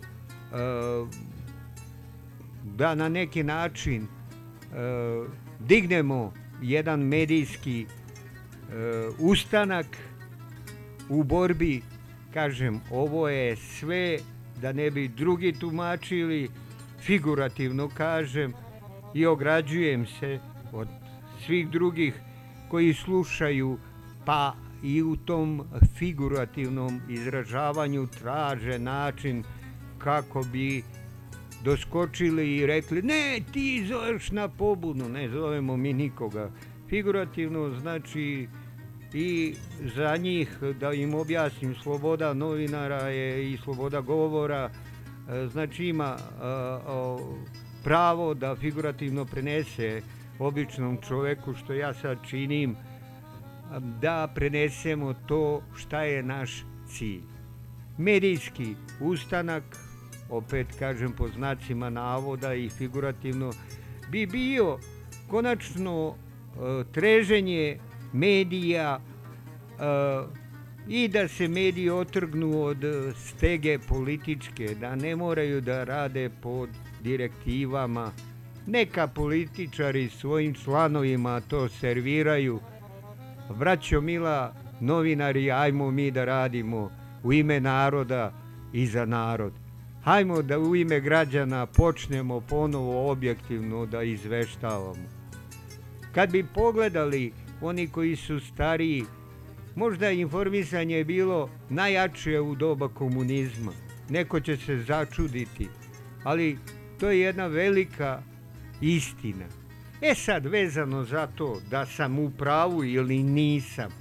[2.63, 4.07] da na neki način
[5.59, 7.85] dignemo jedan medijski
[9.19, 9.85] ustanak
[11.09, 11.81] u borbi,
[12.33, 14.17] kažem, ovo je sve
[14.61, 16.49] da ne bi drugi tumačili,
[16.99, 18.53] figurativno kažem
[19.13, 20.39] i ograđujem se
[20.71, 20.87] od
[21.45, 22.13] svih drugih
[22.69, 23.77] koji slušaju
[24.25, 25.63] pa i u tom
[25.97, 29.43] figurativnom izražavanju traže način
[29.97, 30.83] kako bi
[31.63, 36.51] doskočili i rekli ne ti zoveš na pobunu, ne zovemo mi nikoga.
[36.89, 38.47] Figurativno znači
[39.13, 39.55] i
[39.95, 46.17] za njih da im objasnim sloboda novinara je i sloboda govora e, znači ima
[47.83, 50.01] pravo da figurativno prenese
[50.39, 52.75] običnom čoveku, što ja sad činim,
[54.01, 57.21] da prenesemo to šta je naš cilj.
[57.97, 59.63] Medijski ustanak,
[60.29, 63.51] opet kažem po znacima navoda i figurativno,
[64.11, 64.77] bi bio
[65.27, 67.79] konačno e, treženje
[68.13, 70.43] medija e,
[70.87, 72.85] i da se mediji otrgnu od
[73.15, 76.69] stege političke, da ne moraju da rade pod
[77.01, 78.11] direktivama.
[78.67, 82.59] Neka političari svojim članovima to serviraju.
[83.49, 86.91] Vraćo mila, novinari, ajmo mi da radimo
[87.23, 88.33] u ime naroda
[88.73, 89.53] i za narod.
[90.03, 95.23] Hajmo da u ime građana počnemo ponovo objektivno da izveštavamo.
[96.11, 97.33] Kad bi pogledali
[97.63, 99.03] oni koji su stariji,
[99.75, 103.71] možda informisanje je bilo najjače u doba komunizma.
[104.09, 105.67] Neko će se začuditi,
[106.23, 106.57] ali
[106.99, 108.21] to je jedna velika
[108.81, 109.45] istina.
[110.01, 113.91] E sad, vezano za to da sam u pravu ili nisam,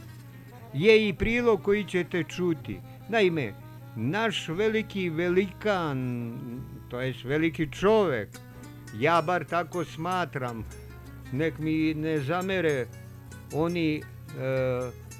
[0.74, 2.80] je i prilog koji ćete čuti.
[3.08, 3.52] Naime,
[3.96, 6.32] naš veliki velikan,
[6.88, 8.28] to jest veliki čovek,
[8.98, 10.64] ja bar tako smatram,
[11.32, 12.86] nek mi ne zamere
[13.54, 14.02] oni e,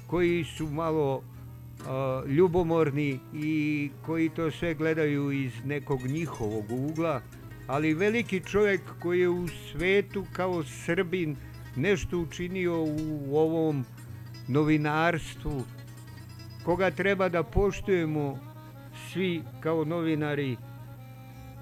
[0.07, 7.21] koji su malo e, ljubomorni i koji to sve gledaju iz nekog njihovog ugla,
[7.67, 11.35] ali veliki čovjek koji je u svetu kao Srbin
[11.75, 13.85] nešto učinio u ovom
[14.47, 15.63] novinarstvu,
[16.65, 18.39] koga treba da poštujemo
[19.11, 20.57] svi kao novinari,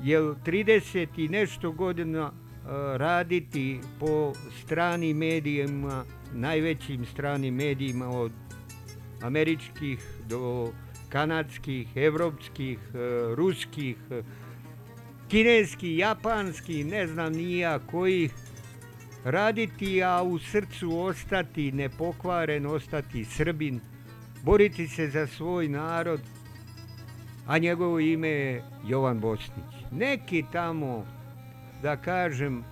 [0.04, 2.32] jer 30 i nešto godina
[2.98, 8.32] raditi po stranim medijima, najvećim stranim medijima od
[9.22, 10.72] američkih do
[11.10, 12.80] kanadskih, evropskih,
[13.36, 13.98] ruskih,
[15.28, 18.34] kineski, japanski, ne znam nija kojih,
[19.24, 23.80] raditi, a u srcu ostati nepokvaren, ostati Srbin,
[24.44, 26.22] boriti se za svoj narod,
[27.48, 29.74] a njegovo ime je Jovan Bosnić.
[29.92, 31.06] Neki tamo,
[31.82, 32.64] da kažem,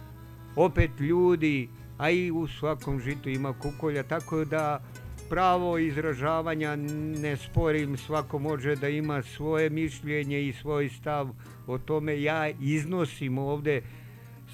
[0.56, 1.70] opet ljudi,
[2.00, 4.82] a i u svakom žitu ima kukolja, tako da
[5.30, 6.76] pravo izražavanja
[7.22, 11.30] ne sporim, svako može da ima svoje mišljenje i svoj stav
[11.68, 12.22] o tome.
[12.22, 13.82] Ja iznosim ovde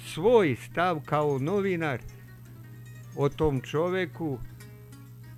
[0.04, 2.00] svoj stav kao novinar
[3.16, 4.38] o tom čoveku.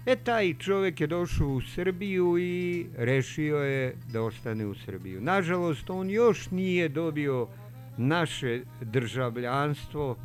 [0.06, 5.20] E taj čovek je došao u Srbiju i rešio je da ostane u Srbiju.
[5.20, 7.48] Nažalost, on još nije dobio
[7.96, 10.16] naše državljanstvo,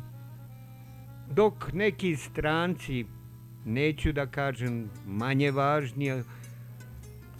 [1.30, 3.04] dok neki stranci
[3.64, 6.22] neću da kažem manje važnija,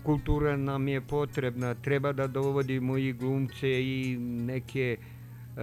[0.03, 5.61] kultura nam je potrebna, treba da dovodimo i glumce i neke e,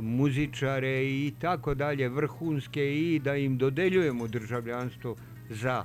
[0.00, 5.16] muzičare i tako dalje, vrhunske i da im dodeljujemo državljanstvo
[5.50, 5.84] za.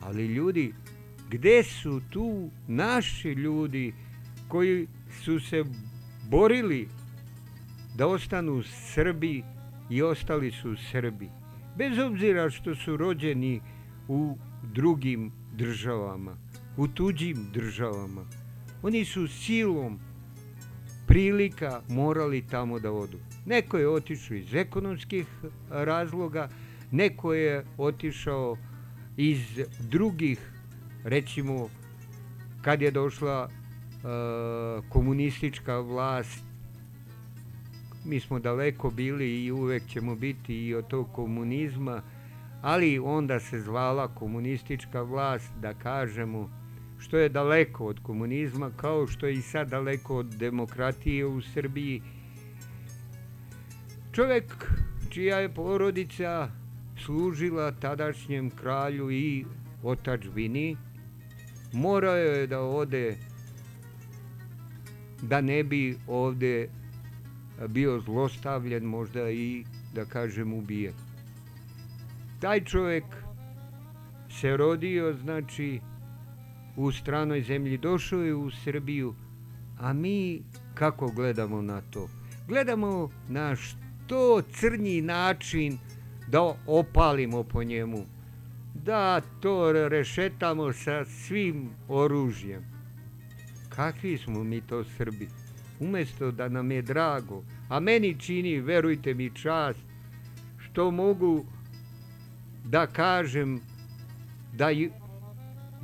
[0.00, 0.72] Ali ljudi,
[1.30, 3.92] gde su tu naši ljudi
[4.48, 4.86] koji
[5.24, 5.64] su se
[6.30, 6.88] borili
[7.96, 9.42] da ostanu Srbi
[9.92, 11.42] i ostali su Srbi?
[11.76, 13.60] bez obzira što su rođeni
[14.08, 16.36] u drugim državama,
[16.76, 18.24] u tuđim državama.
[18.82, 19.98] Oni su silom
[21.06, 23.18] prilika morali tamo da odu.
[23.46, 25.26] Neko je otišao iz ekonomskih
[25.70, 26.48] razloga,
[26.90, 28.56] neko je otišao
[29.16, 30.52] iz drugih,
[31.04, 31.68] recimo,
[32.62, 36.51] kad je došla uh, komunistička vlast
[38.04, 42.02] mi smo daleko bili i uvek ćemo biti i od tog komunizma,
[42.62, 46.50] ali onda se zvala komunistička vlast, da kažemo,
[46.98, 52.02] što je daleko od komunizma, kao što je i sad daleko od demokratije u Srbiji.
[54.12, 54.72] Čovek
[55.10, 56.50] čija je porodica
[57.04, 59.44] služila tadašnjem kralju i
[59.82, 60.76] otačbini,
[61.72, 63.16] morao je da ode
[65.22, 66.68] da ne bi ovde
[67.68, 70.94] bio zlostavljen, možda i, da kažem, ubijen.
[72.40, 73.04] Taj čovjek
[74.30, 75.80] se rodio, znači,
[76.76, 79.14] u stranoj zemlji, došao je u Srbiju,
[79.78, 80.42] a mi
[80.74, 82.08] kako gledamo na to?
[82.48, 85.78] Gledamo na što crnji način
[86.28, 88.04] da opalimo po njemu,
[88.74, 92.64] da to rešetamo sa svim oružjem.
[93.68, 95.41] Kakvi smo mi to Srbi?
[95.82, 99.78] Umesto da nam je drago, a meni čini, verujte mi, čast,
[100.58, 101.44] što mogu
[102.64, 103.60] da kažem
[104.52, 104.68] da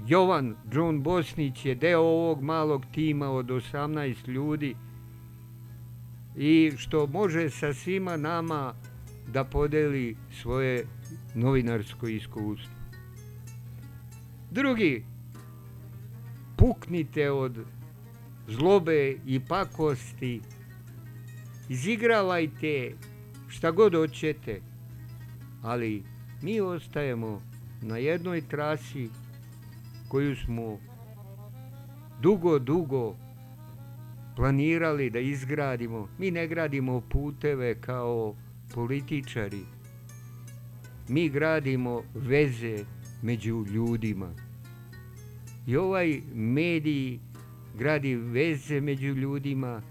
[0.07, 4.75] Jovan John Bosnić je deo ovog malog tima od 18 ljudi
[6.37, 8.75] i što može sa svima nama
[9.33, 10.87] da podeli svoje
[11.35, 12.73] novinarsko iskustvo.
[14.51, 15.05] Drugi,
[16.57, 17.59] puknite od
[18.49, 20.41] zlobe i pakosti,
[21.69, 22.93] izigravajte
[23.49, 24.61] šta god hoćete,
[25.63, 26.03] ali
[26.43, 27.43] mi ostajemo
[27.83, 29.09] na jednoj trasi
[30.09, 30.79] koju smo
[32.21, 33.17] dugo, dugo
[34.37, 36.09] planirali da izgradimo.
[36.19, 38.35] Mi ne gradimo puteve kao
[38.75, 39.63] političari.
[41.09, 42.85] Mi gradimo veze
[43.23, 44.31] među ljudima.
[45.67, 47.19] I ovaj medij
[47.79, 49.83] gradi veze među ljudima,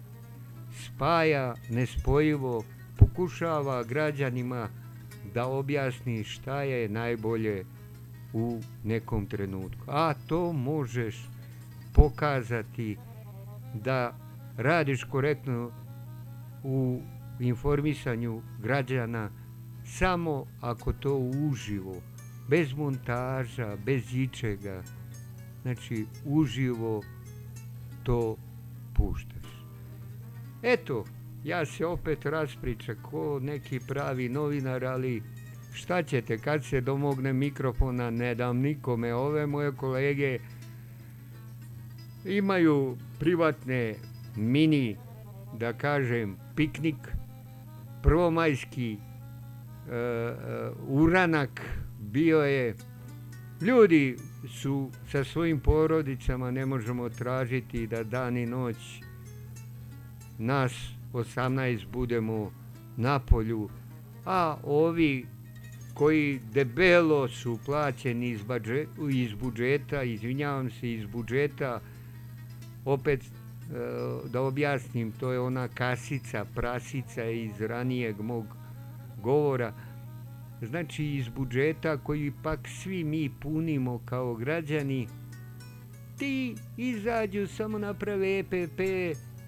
[0.86, 2.64] spaja nespojivo,
[2.98, 4.70] pokušava građanima
[5.34, 7.66] da objasni šta je najbolje
[8.34, 9.84] u nekom trenutku.
[9.88, 11.30] A to možeš
[11.94, 12.98] pokazati
[13.74, 14.18] da
[14.58, 15.72] radiš korektno
[16.64, 17.02] u
[17.40, 19.30] informisanju građana
[19.86, 21.96] samo ako to uživo,
[22.50, 24.84] bez montaža, bez ičega,
[25.62, 27.02] znači uživo
[28.08, 28.38] to
[28.93, 29.47] puštaš.
[30.64, 31.05] Eto,
[31.43, 35.24] ja se opet raspriča ko neki pravi novinar, ali
[35.74, 39.14] šta ćete, kad se domogne mikrofona, ne dam nikome.
[39.14, 40.39] Ove moje kolege
[42.26, 43.95] imaju privatne
[44.36, 44.95] mini,
[45.60, 47.12] da kažem, piknik,
[48.03, 51.62] prvomajski uh, uh, uranak
[51.99, 52.76] bio je
[53.62, 54.18] ljudi
[54.48, 58.76] su sa svojim porodicama ne možemo tražiti da dan i noć
[60.38, 60.74] nas
[61.14, 62.52] 18 budemo
[62.98, 63.70] na polju
[64.26, 65.26] a ovi
[65.94, 71.80] koji debelo su plaćeni iz, budžeta, iz budžeta izvinjavam se iz budžeta
[72.86, 73.22] opet
[73.68, 78.46] E, da objasnim, to je ona kasica, prasica iz ranijeg mog
[79.22, 79.74] govora,
[80.62, 85.08] znači iz budžeta koji pak svi mi punimo kao građani,
[86.18, 88.80] ti izađu samo naprave EPP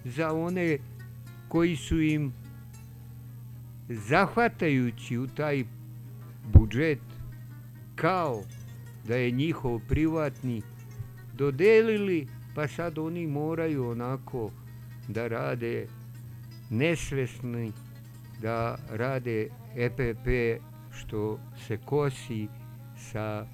[0.04, 0.78] za one
[1.48, 2.32] koji su im
[3.88, 5.64] zahvatajući u taj
[6.52, 6.98] budžet
[7.94, 8.42] kao
[9.08, 10.62] da je njihov privatni
[11.34, 14.50] dodelili pa sad oni moraju onako
[15.08, 15.86] da rade
[16.70, 17.72] nesvesni,
[18.42, 20.26] da rade EPP
[20.90, 22.48] što se kosi
[22.96, 23.46] sa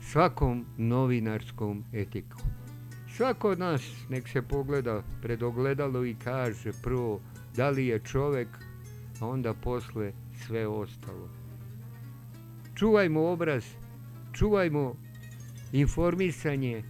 [0.00, 2.40] svakom novinarskom etikom.
[3.16, 7.20] Svako od nas nek se pogleda pred ogledalo i kaže prvo
[7.56, 8.48] da li je čovek,
[9.20, 10.12] a onda posle
[10.46, 11.28] sve ostalo.
[12.74, 13.64] Čuvajmo obraz,
[14.32, 14.94] čuvajmo
[15.72, 16.82] informisanje,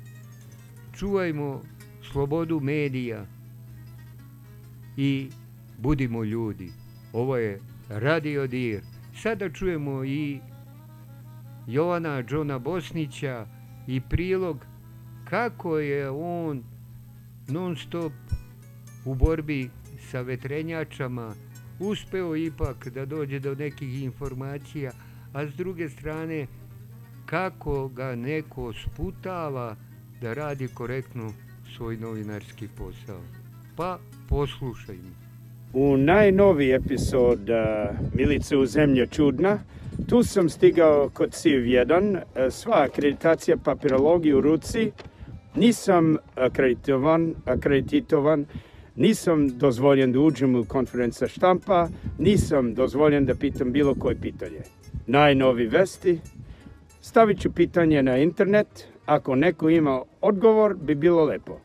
[0.93, 1.63] čuvajmo
[2.03, 3.27] slobodu medija
[4.97, 5.31] i
[5.79, 6.73] budimo ljudi.
[7.13, 8.95] Ovo je Radio Dir.
[9.23, 10.41] Sada čujemo i
[11.67, 13.47] Jovana Džona Bosnića
[13.87, 14.67] i prilog
[15.25, 16.62] kako je on
[17.49, 18.12] non stop
[19.05, 19.71] u borbi
[20.11, 21.35] sa vetrenjačama
[21.81, 24.93] uspeo ipak da dođe do nekih informacija,
[25.33, 26.47] a s druge strane
[27.27, 29.77] kako ga neko sputava
[30.21, 31.33] da radi korektno
[31.77, 33.21] svoj novinarski posao.
[33.77, 33.99] Pa
[34.29, 35.26] poslušajmo.
[35.73, 39.59] U najnoviji epizod uh, Milice u zemlje čudna,
[40.09, 44.91] tu sam stigao kod SIV 1, uh, sva akreditacija papirologije u ruci,
[45.55, 48.47] nisam akreditovan, akreditovan,
[48.97, 51.89] nisam dozvoljen da uđem u konferenca štampa,
[52.19, 54.61] nisam dozvoljen da pitam bilo koje pitanje.
[55.07, 56.19] Najnovi vesti,
[57.01, 61.61] stavit ću pitanje na internet, Ako neko ima odgovor, bi bilo lepo.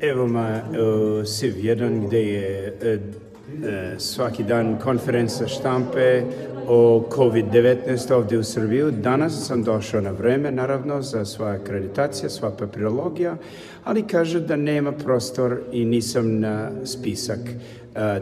[0.00, 6.22] Evo ma uh, SIV 1 gde je uh, svaki dan konferenca štampe
[6.68, 8.90] o COVID-19 ovde u Srbiju.
[8.90, 13.36] Danas sam došao na vreme, naravno, za sva akreditacija, sva papirologija,
[13.84, 17.40] ali kaže da nema prostor i nisam na spisak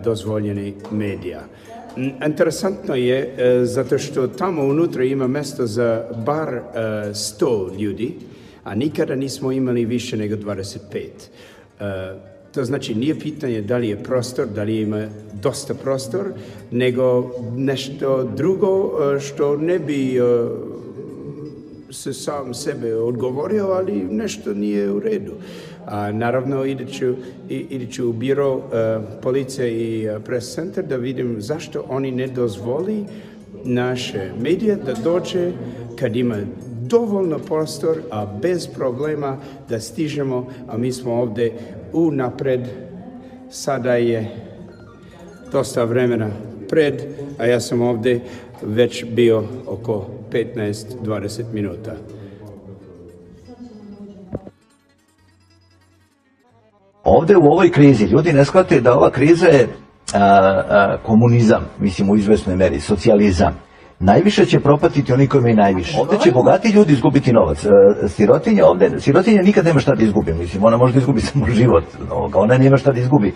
[0.05, 1.41] dozvoljenih medija.
[2.26, 8.14] Interesantno je e, zato što tamo unutra ima mesto za bar 100 e, ljudi,
[8.64, 10.78] a nikada nismo imali više nego 25.
[11.80, 12.14] E,
[12.52, 15.06] to znači nije pitanje da li je prostor, da li ima
[15.42, 16.32] dosta prostor,
[16.70, 20.20] nego nešto drugo što ne bi
[21.94, 25.32] se sam sebe odgovorio, ali nešto nije u redu.
[25.86, 27.14] A, naravno, ideću,
[27.48, 28.62] ideću u biro uh,
[29.22, 33.04] policije i uh, press center da vidim zašto oni ne dozvoli
[33.64, 35.52] naše medije da dođe
[35.98, 36.36] kad ima
[36.89, 39.37] dovoljno prostor, a bez problema
[39.68, 41.53] da stižemo, a mi smo ovde
[41.93, 42.61] unapred
[43.51, 44.30] sada je
[45.53, 46.30] dosta vremena
[46.68, 47.03] pred,
[47.39, 48.20] a ja sam ovde
[48.62, 51.97] već bio oko 15-20 minuta.
[57.05, 59.68] Ovde u ovoj krizi ljudi ne shvate da ova kriza je
[60.14, 63.59] a, a, komunizam, mislim u izvesnoj meri, socijalizam.
[64.07, 66.00] Najviše će propatiti oni koji imaju najviše.
[66.00, 67.64] Ovde će bogati ljudi izgubiti novac.
[67.64, 70.32] E, sirotinja ovde, sirotinja nikad nema šta da izgubi.
[70.32, 71.84] Mislim, ona može da izgubi samo život.
[72.34, 73.34] Ona nema šta da izgubi.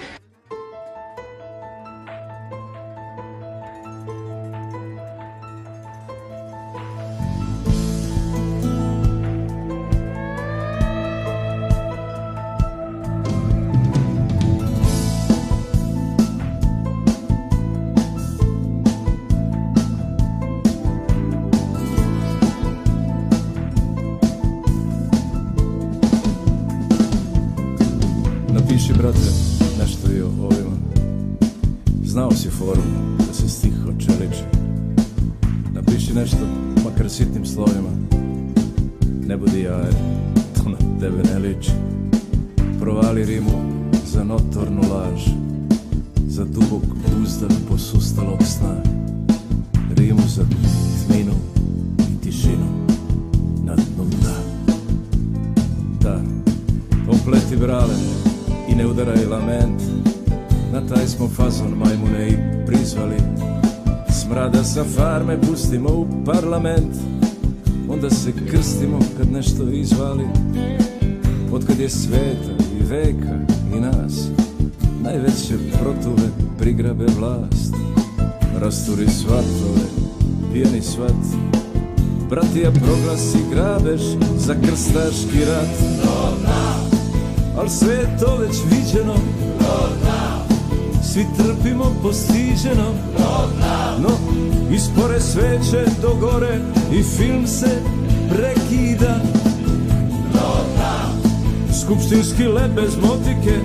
[102.77, 103.61] Bez motike.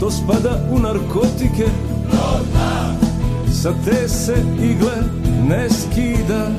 [0.00, 1.66] To spada u narkotike.
[3.62, 4.96] Sa te se igle
[5.48, 6.50] ne skida.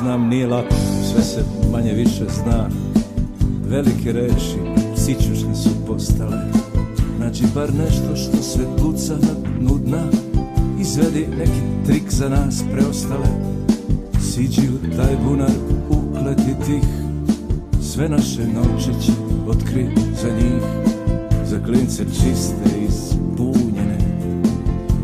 [0.00, 0.74] Znam nije lako,
[1.12, 2.83] sve se manje više zna
[3.68, 4.58] Velike reči,
[4.96, 6.36] sićušne su postale.
[7.20, 10.02] Nađi bar nešto što sve puca na dnu dna
[10.80, 13.26] Izvedi neki trik za nas preostale.
[14.20, 15.50] Siđi u taj bunar,
[15.90, 16.88] ukleti tih.
[17.82, 19.12] Sve naše noće će
[19.48, 19.86] otkri
[20.22, 20.62] za njih.
[21.46, 23.98] Za klince čiste i spunjene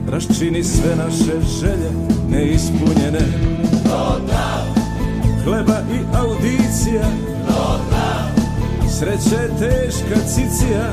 [0.08, 1.90] Raščini sve naše želje
[2.30, 3.20] neispunjene.
[5.44, 7.02] Hleba i audicija
[9.00, 10.92] Sreća je teška cicija.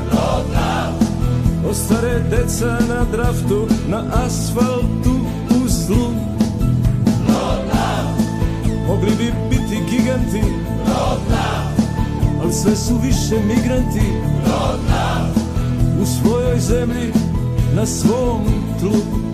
[1.70, 5.10] Ostare deca na draftu Na asfaltu
[5.50, 6.12] u zlu.
[8.86, 10.42] Mogli bi biti giganti
[12.42, 14.12] Ali sve su više migranti.
[16.02, 17.12] U svojoj zemlji
[17.74, 18.44] Na svom
[18.80, 19.27] tlu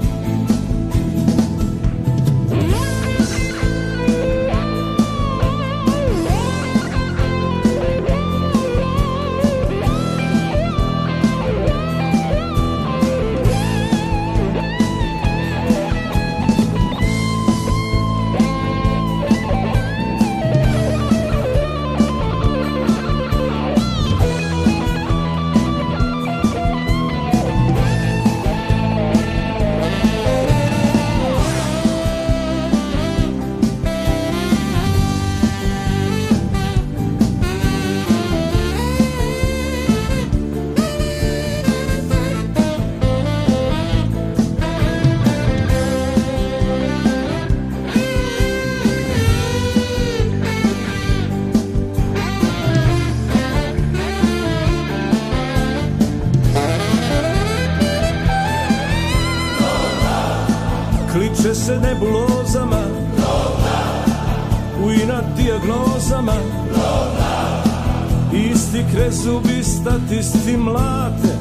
[69.15, 71.39] Krezubi statisti mlate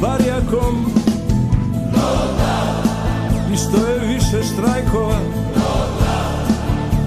[0.00, 0.86] Barjakom
[3.52, 5.20] I što je više štrajkova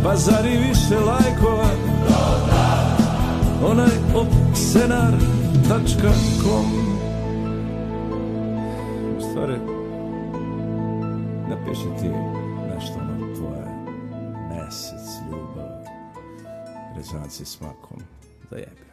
[0.03, 1.69] Pa zar i više lajkova?
[3.65, 5.23] Onaj opsenar.com
[9.19, 9.57] stvari,
[11.49, 12.09] napiši ti
[12.75, 13.67] nešto ono tvoje
[14.49, 15.69] mesec, ljubav,
[16.95, 17.99] rezonanci s makom,
[18.51, 18.92] zajebio.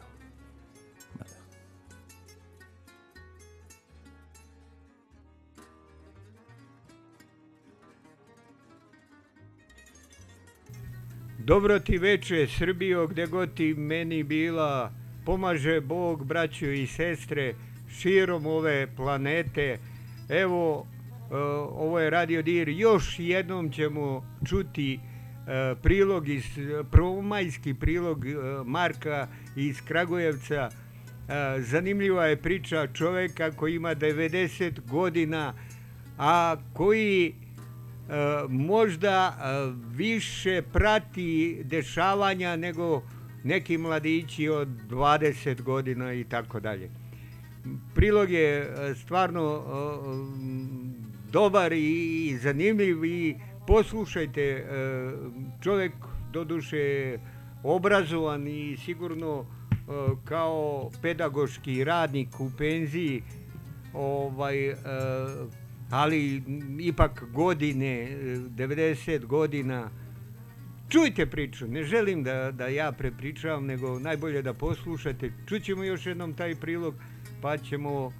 [11.45, 14.91] Dobro ti veče Srbijo, gde god ti meni bila,
[15.25, 17.53] pomaže Bog, braćo i sestre,
[17.99, 19.77] širom ove planete.
[20.29, 20.85] Evo,
[21.31, 21.35] e,
[21.71, 24.99] ovo je Radio Dir, još jednom ćemo čuti e,
[25.83, 26.43] prilog iz,
[26.91, 28.33] prvomajski prilog e,
[28.65, 30.69] Marka iz Kragujevca.
[31.59, 35.53] Zanimljiva je priča čoveka koji ima 90 godina,
[36.17, 37.33] a koji
[38.49, 39.37] možda
[39.95, 43.01] više prati dešavanja nego
[43.43, 46.89] neki mladići od 20 godina i tako dalje.
[47.95, 49.63] Prilog je stvarno
[51.31, 53.35] dobar i zanimljiv i
[53.67, 54.65] poslušajte,
[55.63, 55.93] čovjek
[56.31, 57.17] doduše
[57.63, 59.45] obrazovan i sigurno
[60.25, 63.23] kao pedagoški radnik u penziji
[63.93, 64.75] ovaj
[65.91, 66.43] ali
[66.79, 68.17] ipak godine
[68.57, 69.89] 90 godina
[70.89, 75.31] čujte priču, ne želim da, da ja prepričavam, nego najbolje da poslušate.
[75.47, 76.95] Čućemo još jednom taj prilog,
[77.41, 78.11] pa ćemo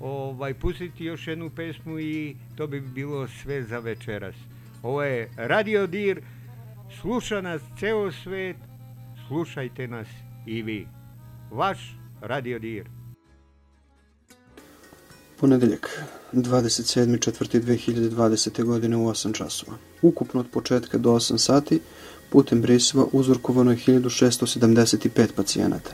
[0.00, 4.34] ovaj, pustiti još jednu pesmu i to bi bilo sve za večeras.
[4.82, 6.20] Ovo je Radio Dir,
[7.00, 8.56] sluša nas ceo svet,
[9.28, 10.08] slušajte nas
[10.46, 10.86] i vi.
[11.50, 12.97] Vaš Radio Dir.
[15.40, 18.64] Ponedeljak, 27.4.2020.
[18.64, 19.76] godine u 8 časova.
[20.02, 21.80] Ukupno od početka do 8 sati
[22.30, 25.90] putem briseva uzorkovano je 1675 pacijenata.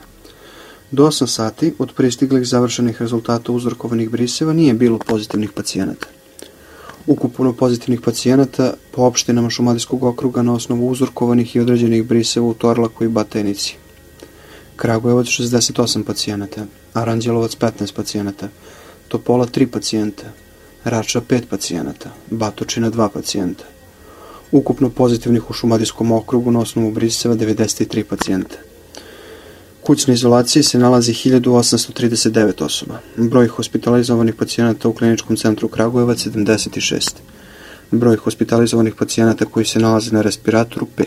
[0.91, 6.07] Do 8 sati od pristiglih završenih rezultata uzorkovanih briseva nije bilo pozitivnih pacijenata.
[7.07, 13.03] Ukupno pozitivnih pacijenata po opštinama Šumadijskog okruga na osnovu uzorkovanih i određenih briseva u Torlaku
[13.03, 13.75] i Batenici.
[14.75, 18.49] Kragujevac 68 pacijenata, Aranđelovac 15 pacijenata,
[19.07, 20.23] Topola 3 pacijenta,
[20.83, 23.63] Rača 5 pacijenata, Batočina 2 pacijenta.
[24.51, 28.55] Ukupno pozitivnih u Šumadijskom okrugu na osnovu briseva 93 pacijenta.
[29.81, 32.99] Kućna izolaciji se nalazi 1839 osoba.
[33.17, 37.11] Broj hospitalizovanih pacijenata u kliničkom centru Kragujevac 76.
[37.91, 41.05] Broj hospitalizovanih pacijenata koji se nalaze na respiratoru 5.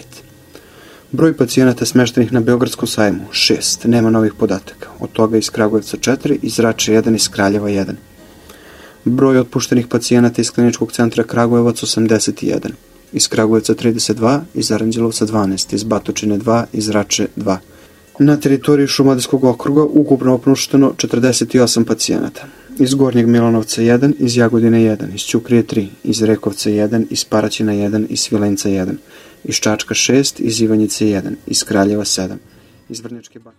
[1.13, 3.87] Broj pacijenata smeštenih na Beogradskom sajmu 6.
[3.87, 4.89] Nema novih podataka.
[5.01, 7.95] Od toga iz Kragujevca 4, iz Rače 1, iz Kraljeva 1.
[9.05, 12.71] Broj otpuštenih pacijenata iz kliničkog centra Kragujevac 81.
[13.13, 17.57] Iz Kragujevca 32, iz Aranđelovca 12, iz Batočine 2, iz Rače 2.
[18.19, 22.47] Na teritoriji Šumadijskog okruga ukupno opnušteno 48 pacijenata.
[22.79, 27.73] Iz Gornjeg Milanovca 1, iz Jagodine 1, iz Ćukrije 3, iz Rekovca 1, iz Paraćina
[27.73, 28.95] 1, iz Svilenca 1,
[29.49, 32.37] iz Čačka 6, iz Ivanjice 1, iz Kraljeva 7,
[32.89, 33.57] iz Vrnjačke banje.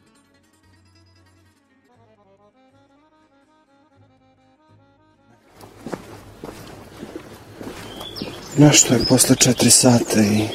[8.58, 10.48] Nešto je posle 4 sata i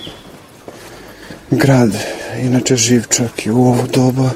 [1.51, 1.91] grad,
[2.41, 4.30] inače živ čak i u ovo doba.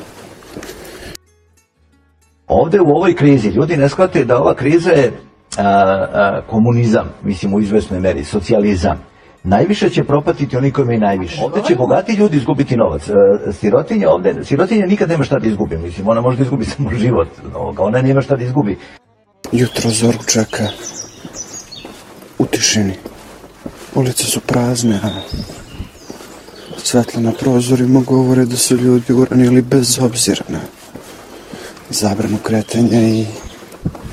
[2.47, 5.13] Ovde u ovoj krizi ljudi ne shvate da ova kriza je
[5.57, 9.08] a, a, komunizam, mislim u izvesnoj meri, socijalizam.
[9.45, 11.45] Najviše će propatiti oni koji imaju najviše.
[11.45, 13.09] Ovde će bogati ljudi izgubiti novac.
[13.09, 16.91] E, sirotinja ovde, sirotinja nikad nema šta da izgubi, mislim, ona može da izgubi samo
[16.91, 17.29] život,
[17.79, 18.79] ona nema šta da izgubi.
[19.53, 20.65] Jutro zoru čeka
[22.39, 22.95] u tišini.
[23.95, 25.09] Ulice su prazne, a
[26.77, 30.59] svetla na prozorima govore da su ljudi uranili bez obzira na
[31.91, 33.27] zabranu kretanja i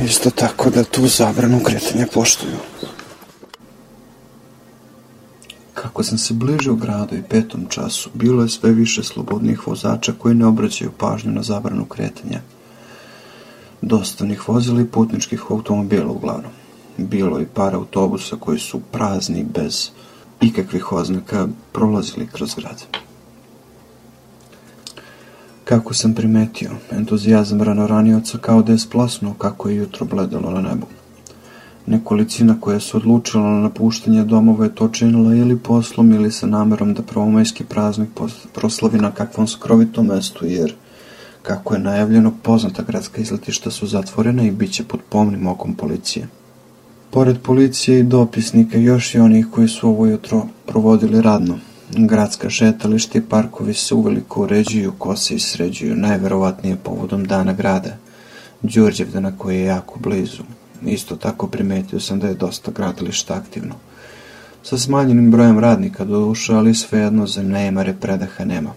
[0.05, 2.57] isto tako da tu zabranu kretanja poštuju.
[5.75, 10.35] Kako sam se bližio gradu i petom času, bilo je sve više slobodnih vozača koji
[10.35, 12.39] ne obraćaju pažnju na zabranu kretanja.
[13.81, 16.51] Dostavnih vozila i putničkih automobila uglavnom.
[16.97, 19.89] Bilo i par autobusa koji su prazni bez
[20.41, 22.83] ikakvih oznaka prolazili kroz grad.
[25.63, 30.87] Kako sam primetio, entuzijazam ranoranioca kao da je splasnuo kako je jutro bledalo na nebu.
[31.87, 36.93] Nekolicina koja se odlučila na napuštanje domova je to činila ili poslom ili sa namerom
[36.93, 38.09] da prvomajski praznik
[38.53, 40.73] proslavi na kakvom skrovitom mestu, jer,
[41.41, 46.27] kako je najavljeno, poznata gradska izletišta su zatvorena i bit će pod pomnim okom policije.
[47.11, 51.57] Pored policije i dopisnika, još i onih koji su ovo jutro provodili radno.
[51.91, 57.97] Gradska šetališta i parkovi se uveliko uređuju, kose i sređuju, najverovatnije povodom dana grada,
[58.61, 60.43] Đurđevdana koji je jako blizu.
[60.85, 63.75] Isto tako primetio sam da je dosta gradilišta aktivno.
[64.63, 68.73] Sa smanjenim brojem radnika do duša, ali svejedno za nejemare predaha nema.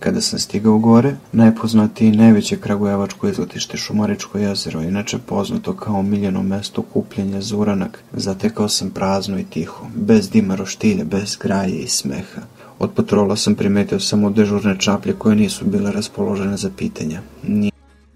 [0.00, 6.42] Kada sam stigao gore, najpoznatije i najveće kragujevačko izletište Šumaričko jezero, inače poznato kao miljeno
[6.42, 11.88] mesto kupljenja za uranak, zatekao sam prazno i tiho, bez dima roštilja, bez graje i
[11.88, 12.40] smeha.
[12.78, 17.20] Od patrola sam primetio samo dežurne čaplje koje nisu bile raspoložene za pitanja.
[17.48, 17.72] Nije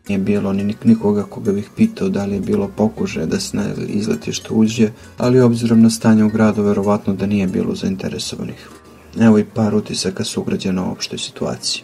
[0.08, 3.64] nije bilo ni nikoga koga bih pitao da li je bilo pokuže da se na
[3.88, 4.88] izletište uđe,
[5.18, 8.68] ali obzirom na stanje u gradu verovatno da nije bilo zainteresovanih.
[9.20, 11.82] Evo i par utisaka sugrađena o opštoj situaciji.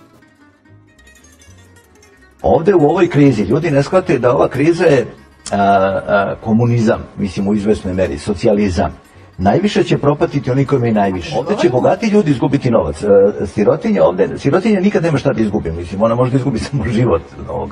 [2.43, 5.07] Ovde u ovoj krizi ljudi ne shvataju da ova kriza je
[5.53, 8.97] a, a, komunizam, mislim u izvesnoj meri, socijalizam.
[9.43, 11.39] Najviše će propatiti oni koji imaju najviše.
[11.39, 13.03] Ovde će bogati ljudi izgubiti novac.
[13.03, 16.85] E, sirotinja ovde, sirotinja nikad nema šta da izgubi, mislim, ona može da izgubi samo
[16.89, 17.23] život,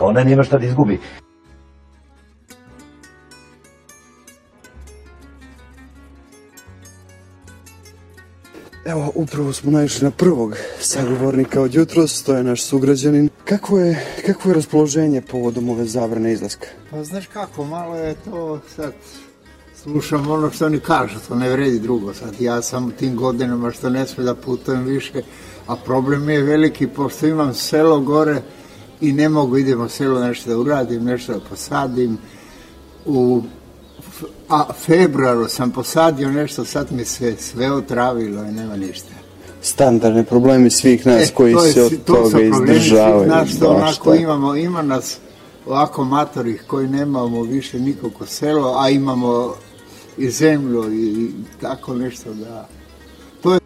[0.01, 1.01] ona nema šta da izgubi.
[8.85, 13.29] Evo, upravo smo naišli na prvog sagovornika od jutros, to je naš sugrađanin.
[13.45, 16.67] Kako je, kako je raspoloženje povodom ove zabrane izlaska?
[16.91, 18.93] Pa znaš kako, malo je to sad
[19.93, 22.41] slušam ono što oni kažu, to ne vredi drugo sad.
[22.41, 25.23] Ja sam u tim godinama što ne sve da putujem više,
[25.67, 28.43] a problem je veliki, pošto imam selo gore
[29.01, 32.19] i ne mogu idemo selo nešto da uradim, nešto da posadim.
[33.07, 33.43] U
[34.49, 39.13] a februaru sam posadio nešto, sad mi se sve otravilo i nema ništa.
[39.63, 43.31] Standardne problemi svih nas e, koji je, se od to toga izdržavaju.
[43.31, 45.19] To nas što onako imamo, ima nas
[45.67, 49.55] ovako matorih koji nemamo više nikako selo, a imamo
[50.19, 51.31] i zemlju i
[51.61, 52.69] tako nešto da...
[53.43, 53.61] To je...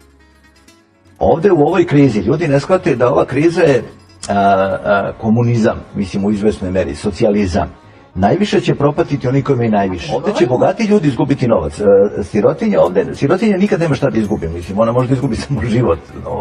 [1.19, 3.83] Ovde u ovoj krizi ljudi ne shvataju da ova kriza je
[4.29, 7.83] a, a, komunizam, mislim u izvesnoj meri, socijalizam
[8.15, 10.15] najviše će propatiti oni koji imaju najviše.
[10.15, 11.79] Ovde će bogati ljudi izgubiti novac.
[11.79, 15.61] E, sirotinja ovde, sirotinja nikad nema šta da izgubi, mislim, ona može da izgubi samo
[15.65, 15.99] život,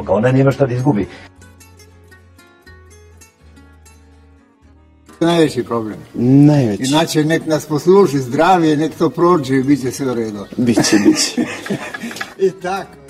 [0.09, 1.07] ona nema šta da izgubi.
[5.25, 5.99] Najveći problem.
[6.15, 6.83] Najveći.
[6.85, 10.47] Inače, nek nas posluži zdravije, nek to prođe i bit će sve u redu.
[10.57, 11.45] Biće, biće.
[12.47, 13.03] I tako.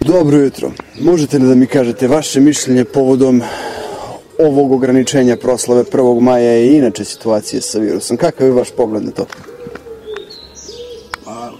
[0.00, 0.72] Dobro jutro.
[1.00, 3.42] Možete li da mi kažete vaše mišljenje povodom
[4.38, 6.20] ovog ograničenja proslave 1.
[6.20, 8.16] maja i inače situacije sa virusom.
[8.16, 9.26] Kakav je vaš pogled na to?
[11.24, 11.52] Pa,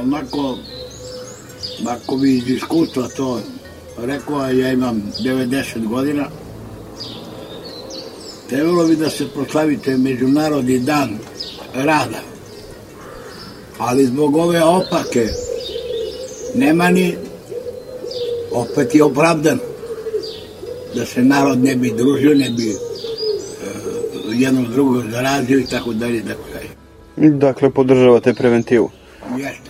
[0.00, 0.58] onako,
[1.86, 3.40] ako bi iz iskustva to
[4.06, 6.26] rekao, ja imam 90 godina,
[8.48, 11.18] trebalo bi da se proslavite Međunarodni dan
[11.74, 12.20] rada.
[13.78, 15.28] Ali zbog ove opake
[16.54, 17.16] nema ni
[18.52, 19.58] opet je opravdan
[20.94, 22.76] da se narod ne bi družio, ne bi uh,
[24.40, 27.30] jedno drugo zarazio i tako dalje tako dalje.
[27.30, 28.90] Dakle, podržavate preventivu?
[29.38, 29.69] Jeste.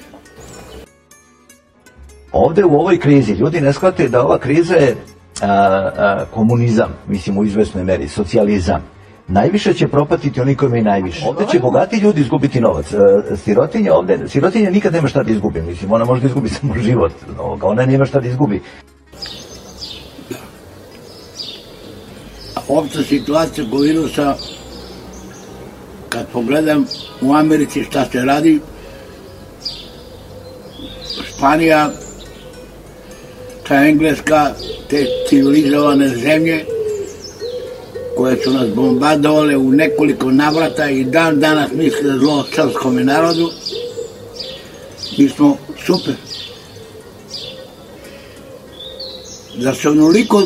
[2.40, 4.96] Ovde u ovoj krizi ljudi ne shvataju da ova kriza je
[5.42, 8.82] a, a, komunizam, mislim u izvesnoj meri, socijalizam
[9.28, 11.28] najviše će propatiti oni koji imaju najviše.
[11.28, 12.92] Ovde će bogati ljudi izgubiti novac.
[12.92, 16.74] E, sirotinja ovde, sirotinja nikad nema šta da izgubi, mislim, ona može da izgubi samo
[16.78, 17.12] život,
[17.62, 18.62] ona nema šta da izgubi.
[22.68, 24.34] Opća situacija virusa,
[26.08, 26.86] kad pogledam
[27.20, 28.60] u Americi šta se radi,
[31.26, 31.90] Španija,
[33.70, 34.54] ta Engleska,
[34.88, 36.64] te civilizovane zemlje,
[38.16, 43.50] koje su nas bombardovale u nekoliko navrata i dan danas misle da zlo srpskom narodu,
[45.18, 45.56] mi smo
[45.86, 46.14] super.
[49.54, 50.42] Da se onoliko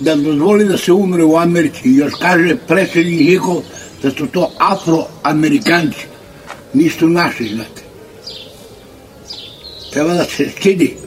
[0.00, 3.62] da dozvoli da se umre u Americi, još kaže predsjednik njihov
[4.02, 6.06] da su to afroamerikanci,
[6.74, 7.82] nisu naši, znate.
[9.90, 11.05] Treba da se stidi.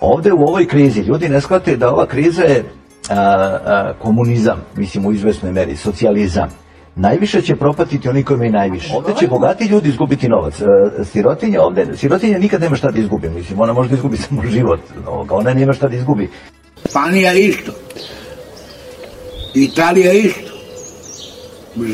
[0.00, 2.64] Ovde u ovoj krizi ljudi ne shvataju da ova kriza je
[3.08, 6.48] a, a, komunizam, mislim u izvesnoj meri, socijalizam,
[6.96, 8.94] najviše će propatiti oni koji imaju najviše.
[8.96, 10.60] Ovde će bogati ljudi izgubiti novac.
[10.60, 10.64] E,
[11.04, 14.80] sirotinja ovde, sirotinja nikad nema šta da izgubi, mislim, ona može da izgubi samo život,
[15.30, 16.30] ona nema šta da izgubi.
[16.88, 17.72] Španija isto.
[19.54, 20.52] Italija isto.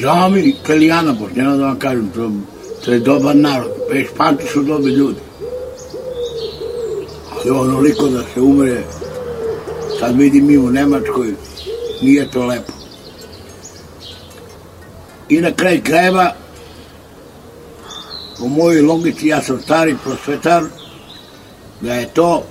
[0.00, 2.30] Žao mi Italijana, pošteno da vam kažem, to,
[2.84, 3.70] to je dobar narod.
[4.14, 5.18] Španci su dobri ljudi.
[7.42, 8.82] Ali onoliko da se umre
[10.02, 11.34] Sad vidim mi u Nemačkoj,
[12.02, 12.72] nije to lepo.
[15.28, 16.34] I na kraj krajeva,
[18.38, 20.64] po mojoj logici, ja sam stari prosvetar,
[21.80, 22.44] da je to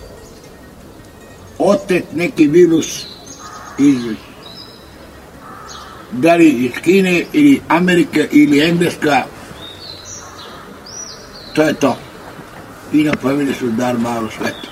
[1.60, 3.06] otet neki virus
[3.80, 3.98] iz
[6.12, 9.24] da li iz Kine ili Amerike ili Engleska.
[11.56, 11.98] To je to.
[12.94, 14.71] I napravili su dar malo svetu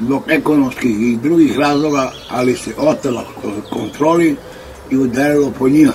[0.00, 3.24] zbog ekonomskih i drugih razloga ali se otelo
[3.70, 4.36] kontroli
[4.90, 5.92] i udarilo po njima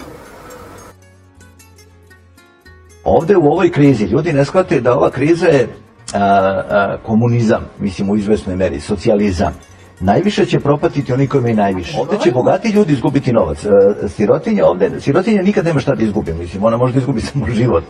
[3.04, 5.68] Ovde u ovoj krizi ljudi ne shvate da ova kriza je
[6.14, 9.54] a, a, komunizam, mislim u izvesnoj meri, socijalizam.
[10.00, 11.98] Najviše će propatiti oni koji imaju najviše.
[12.00, 13.66] Ovde će bogati ljudi izgubiti novac.
[13.66, 13.70] E,
[14.10, 17.84] sirotinja ovde, sirotinja nikad nema šta da izgubi, mislim, ona može da izgubi samo život,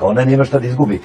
[0.00, 1.00] ona nema šta da izgubi.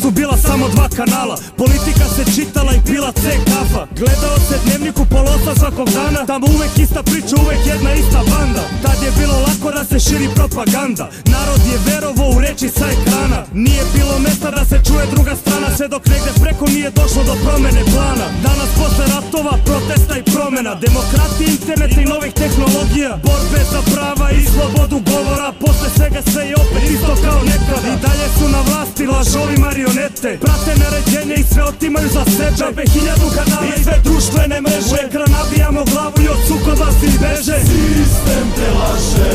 [0.00, 1.36] Su bila samo dva kanala.
[1.56, 3.82] Politika se čitala i pila C kafa.
[4.00, 6.26] Gledao se dnevniku polosa svakog dana.
[6.26, 8.62] Tamo uvek ista priča, uvek jedna ista banda.
[8.82, 11.04] Tad je bilo lako da se širi propaganda.
[11.34, 13.40] Narod je verovo u reči sa ekrana.
[13.54, 17.34] Nije bilo mesta da se čuje druga strana Sve dok negde preko nije došlo do
[17.44, 18.26] promene plana.
[18.46, 20.72] Danas posle ratova, protesta i promena.
[20.86, 23.12] Demokrati, interneta i novih tehnologija.
[23.26, 25.48] Borbe za prava i slobodu govora.
[25.64, 27.88] Posle svega sve je opet isto kao nekada.
[27.94, 29.56] I dalje su na vlasti lažovi
[29.90, 32.56] marionete Prate naređenje i sve otimaju za sebe.
[32.58, 34.92] Džabe hiljadu kanala i sve društvene mreže.
[34.92, 37.58] U ekran nabijamo glavu i od sukoba svi beže.
[37.70, 39.32] Sistem te laže,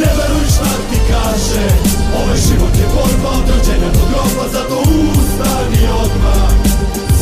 [0.00, 1.66] ne veruj šta ti kaže.
[2.20, 4.78] Ovaj život je borba od rođenja do groba Zato
[5.12, 6.50] ustani odmah.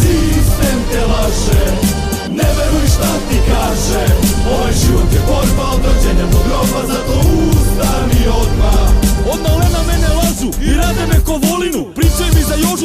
[0.01, 1.65] Sistem te laže,
[2.39, 4.03] ne veruj šta ti kaže.
[4.55, 7.17] Ovaj život je borba od rođenja do groba Zato
[7.51, 8.89] ustani odmah.
[9.33, 11.83] Od malena mene lažu i rade me ko volinu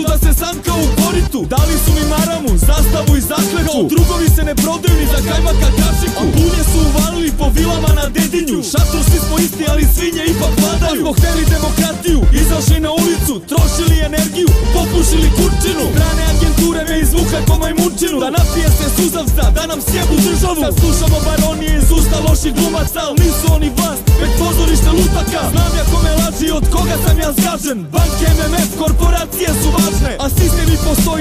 [0.03, 1.00] Pričaju mi za Jožu da se sanka
[1.35, 3.87] u koritu Dali su mi maramu, zastavu i zakletvu.
[3.93, 6.19] Drugovi se ne prodaju ni za kajmaka kašiku.
[6.21, 8.59] A punje su uvalili po vilama na dedinju.
[8.71, 11.01] Šator svi smo isti, ali svinje ipak vladaju.
[11.01, 15.85] Smo hteli demokratiju, izašli na ulicu Trošili energiju, popušili kurčinu.
[15.95, 18.17] Strane agenture me izvuka ko majmunčinu.
[18.23, 20.61] Da napije se suzavca, da nam sjebu državu.
[20.63, 25.41] Sad slušamo baronije iz usta loših glumaca Al nisu oni vlast, već pozorište lutaka.
[25.53, 27.79] Znam ja kome laži, od koga sam ja zgažen.
[27.95, 30.67] Banke, MMF, korporacije su važne A sistem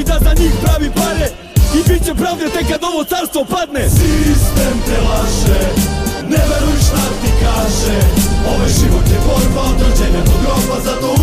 [0.00, 1.28] i da za njih pravi pare.
[1.78, 3.84] I bit će pravde tek kad ovo carstvo padne.
[4.00, 5.62] Sistem te laže,
[6.32, 7.96] ne veruj šta ti kaže.
[8.52, 11.19] Ovaj život je borba od rođenja do groba Zato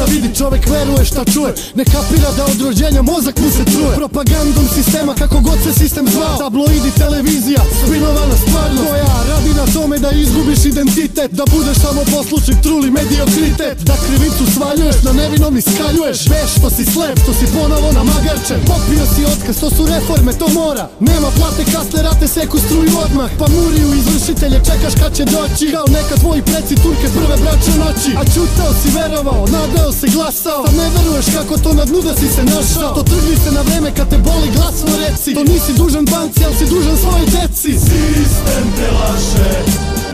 [0.00, 1.52] šta vidi, čovek veruje šta čuje.
[1.74, 3.94] Ne kapira da od rođenja mozak mu se truje.
[3.96, 6.38] Propagandom sistema kako god se sistem zvao.
[6.38, 8.88] Tabloidi, televizija, spinovana stvarnost.
[8.88, 11.30] Koja radi na tome da izgubiš identitet.
[11.38, 13.76] Da budeš samo poslušnik, truli mediokritet.
[13.88, 19.04] Da krivicu svaljuješ, na nevinom iskaljuješ Veš što si slep, što si ponovo namagarčen Popio
[19.12, 20.84] si otkaz, to su reforme, to mora.
[21.00, 23.30] Nema plate, kasne rate, seku struju odmah.
[23.40, 25.66] Pa muriju izvršitelje, čekaš kad će doći.
[25.76, 28.10] Kao neka tvoji preci turke prve braće noći.
[28.20, 30.66] A čutao si verovao, nadao se glasao?
[30.66, 32.82] Sad ne veruješ kako to na dnu da si se našao.
[32.88, 35.34] Zato trgni se na vreme kad te boli glasno reci.
[35.34, 37.72] To nisi dužan banci, ali si dužan svojoj deci.
[37.88, 39.52] Sistem te laže,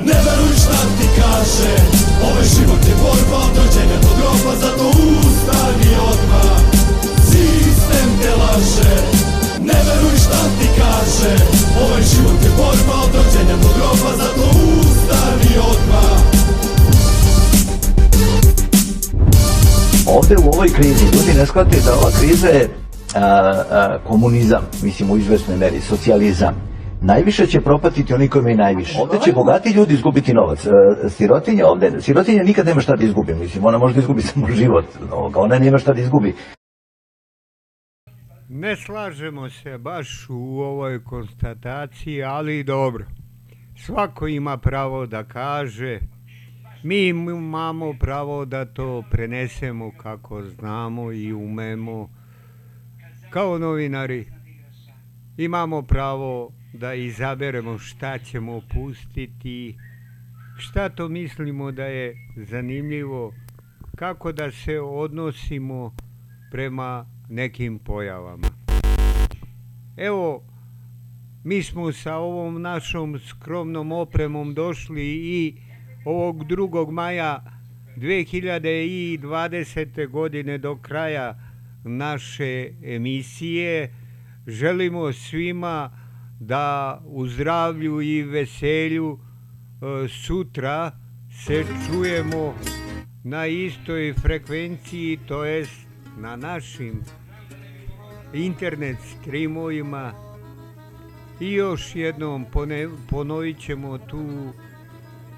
[0.09, 1.73] ne veruj šta ti kaže.
[2.29, 4.87] Ovaj život je borba od rođenja do groba Zato
[5.21, 6.59] ustani odmah.
[7.31, 8.95] Sistem te laže,
[9.71, 11.33] ne veruj šta ti kaže.
[11.83, 14.47] Ovaj život je borba od rođenja do groba Zato
[14.81, 16.36] ustani odmah
[20.09, 22.69] Ovde u ovoj krizi ljudi ne shvate da ova kriza je
[23.15, 23.21] a,
[23.71, 26.55] a, komunizam, mislim u izvesnoj meri, socijalizam.
[27.03, 28.99] Najviše će propatiti oni koji imaju najviše.
[29.01, 30.67] Ovde će bogati ljudi izgubiti novac.
[30.67, 30.71] E,
[31.09, 34.85] Sirotinja ovde, sirotinja nikad nema šta da izgubi, mislim, ona može da izgubi samo život,
[35.35, 36.35] ona nema šta da izgubi.
[38.49, 43.05] Ne slažemo se baš u ovoj konstataciji, ali dobro.
[43.87, 45.99] Svako ima pravo da kaže,
[46.87, 52.11] mi imamo pravo da to prenesemo kako znamo i umemo.
[53.31, 54.27] Kao novinari
[55.37, 59.77] imamo pravo da izaberemo šta ćemo pustiti,
[60.59, 63.35] šta to mislimo da je zanimljivo,
[63.97, 65.95] kako da se odnosimo
[66.51, 68.49] prema nekim pojavama.
[69.97, 70.43] Evo,
[71.45, 75.66] mi smo sa ovom našom skromnom opremom došli i
[76.07, 76.91] ovog 2.
[76.91, 77.43] maja
[77.97, 80.11] 2020.
[80.11, 81.39] godine do kraja
[81.85, 83.95] naše emisije.
[84.47, 85.91] Želimo svima
[86.41, 89.21] da u zdravlju i veselju e,
[90.09, 90.93] sutra
[91.45, 92.55] se čujemo
[93.25, 95.87] na istoj frekvenciji, to jest
[96.19, 97.03] na našim
[98.35, 100.13] internet streamovima
[101.41, 102.47] i još jednom
[103.09, 104.53] ponovit ćemo tu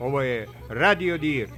[0.00, 1.48] Ovo je Radio Dir.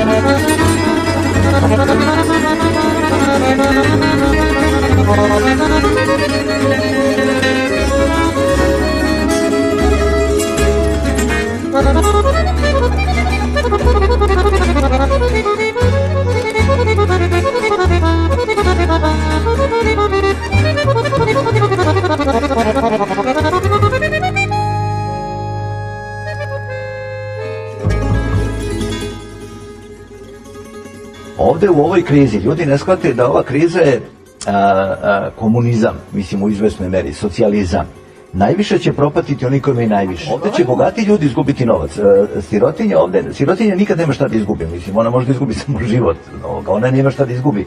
[7.44, 7.47] you.
[31.38, 34.02] Ovde u ovoj krizi ljudi ne shvate da ova kriza je
[34.48, 37.86] a, a, komunizam, mislim u izvesnoj meri, socijalizam.
[38.34, 40.34] Najviše će propatiti oni koji imaju najviše.
[40.34, 41.98] Ovde će bogati ljudi izgubiti novac.
[41.98, 45.80] E, sirotinja ovde, sirotinja nikad nema šta da izgubi, mislim, ona može da izgubi samo
[45.80, 46.18] život,
[46.68, 47.66] ona nema šta da izgubi.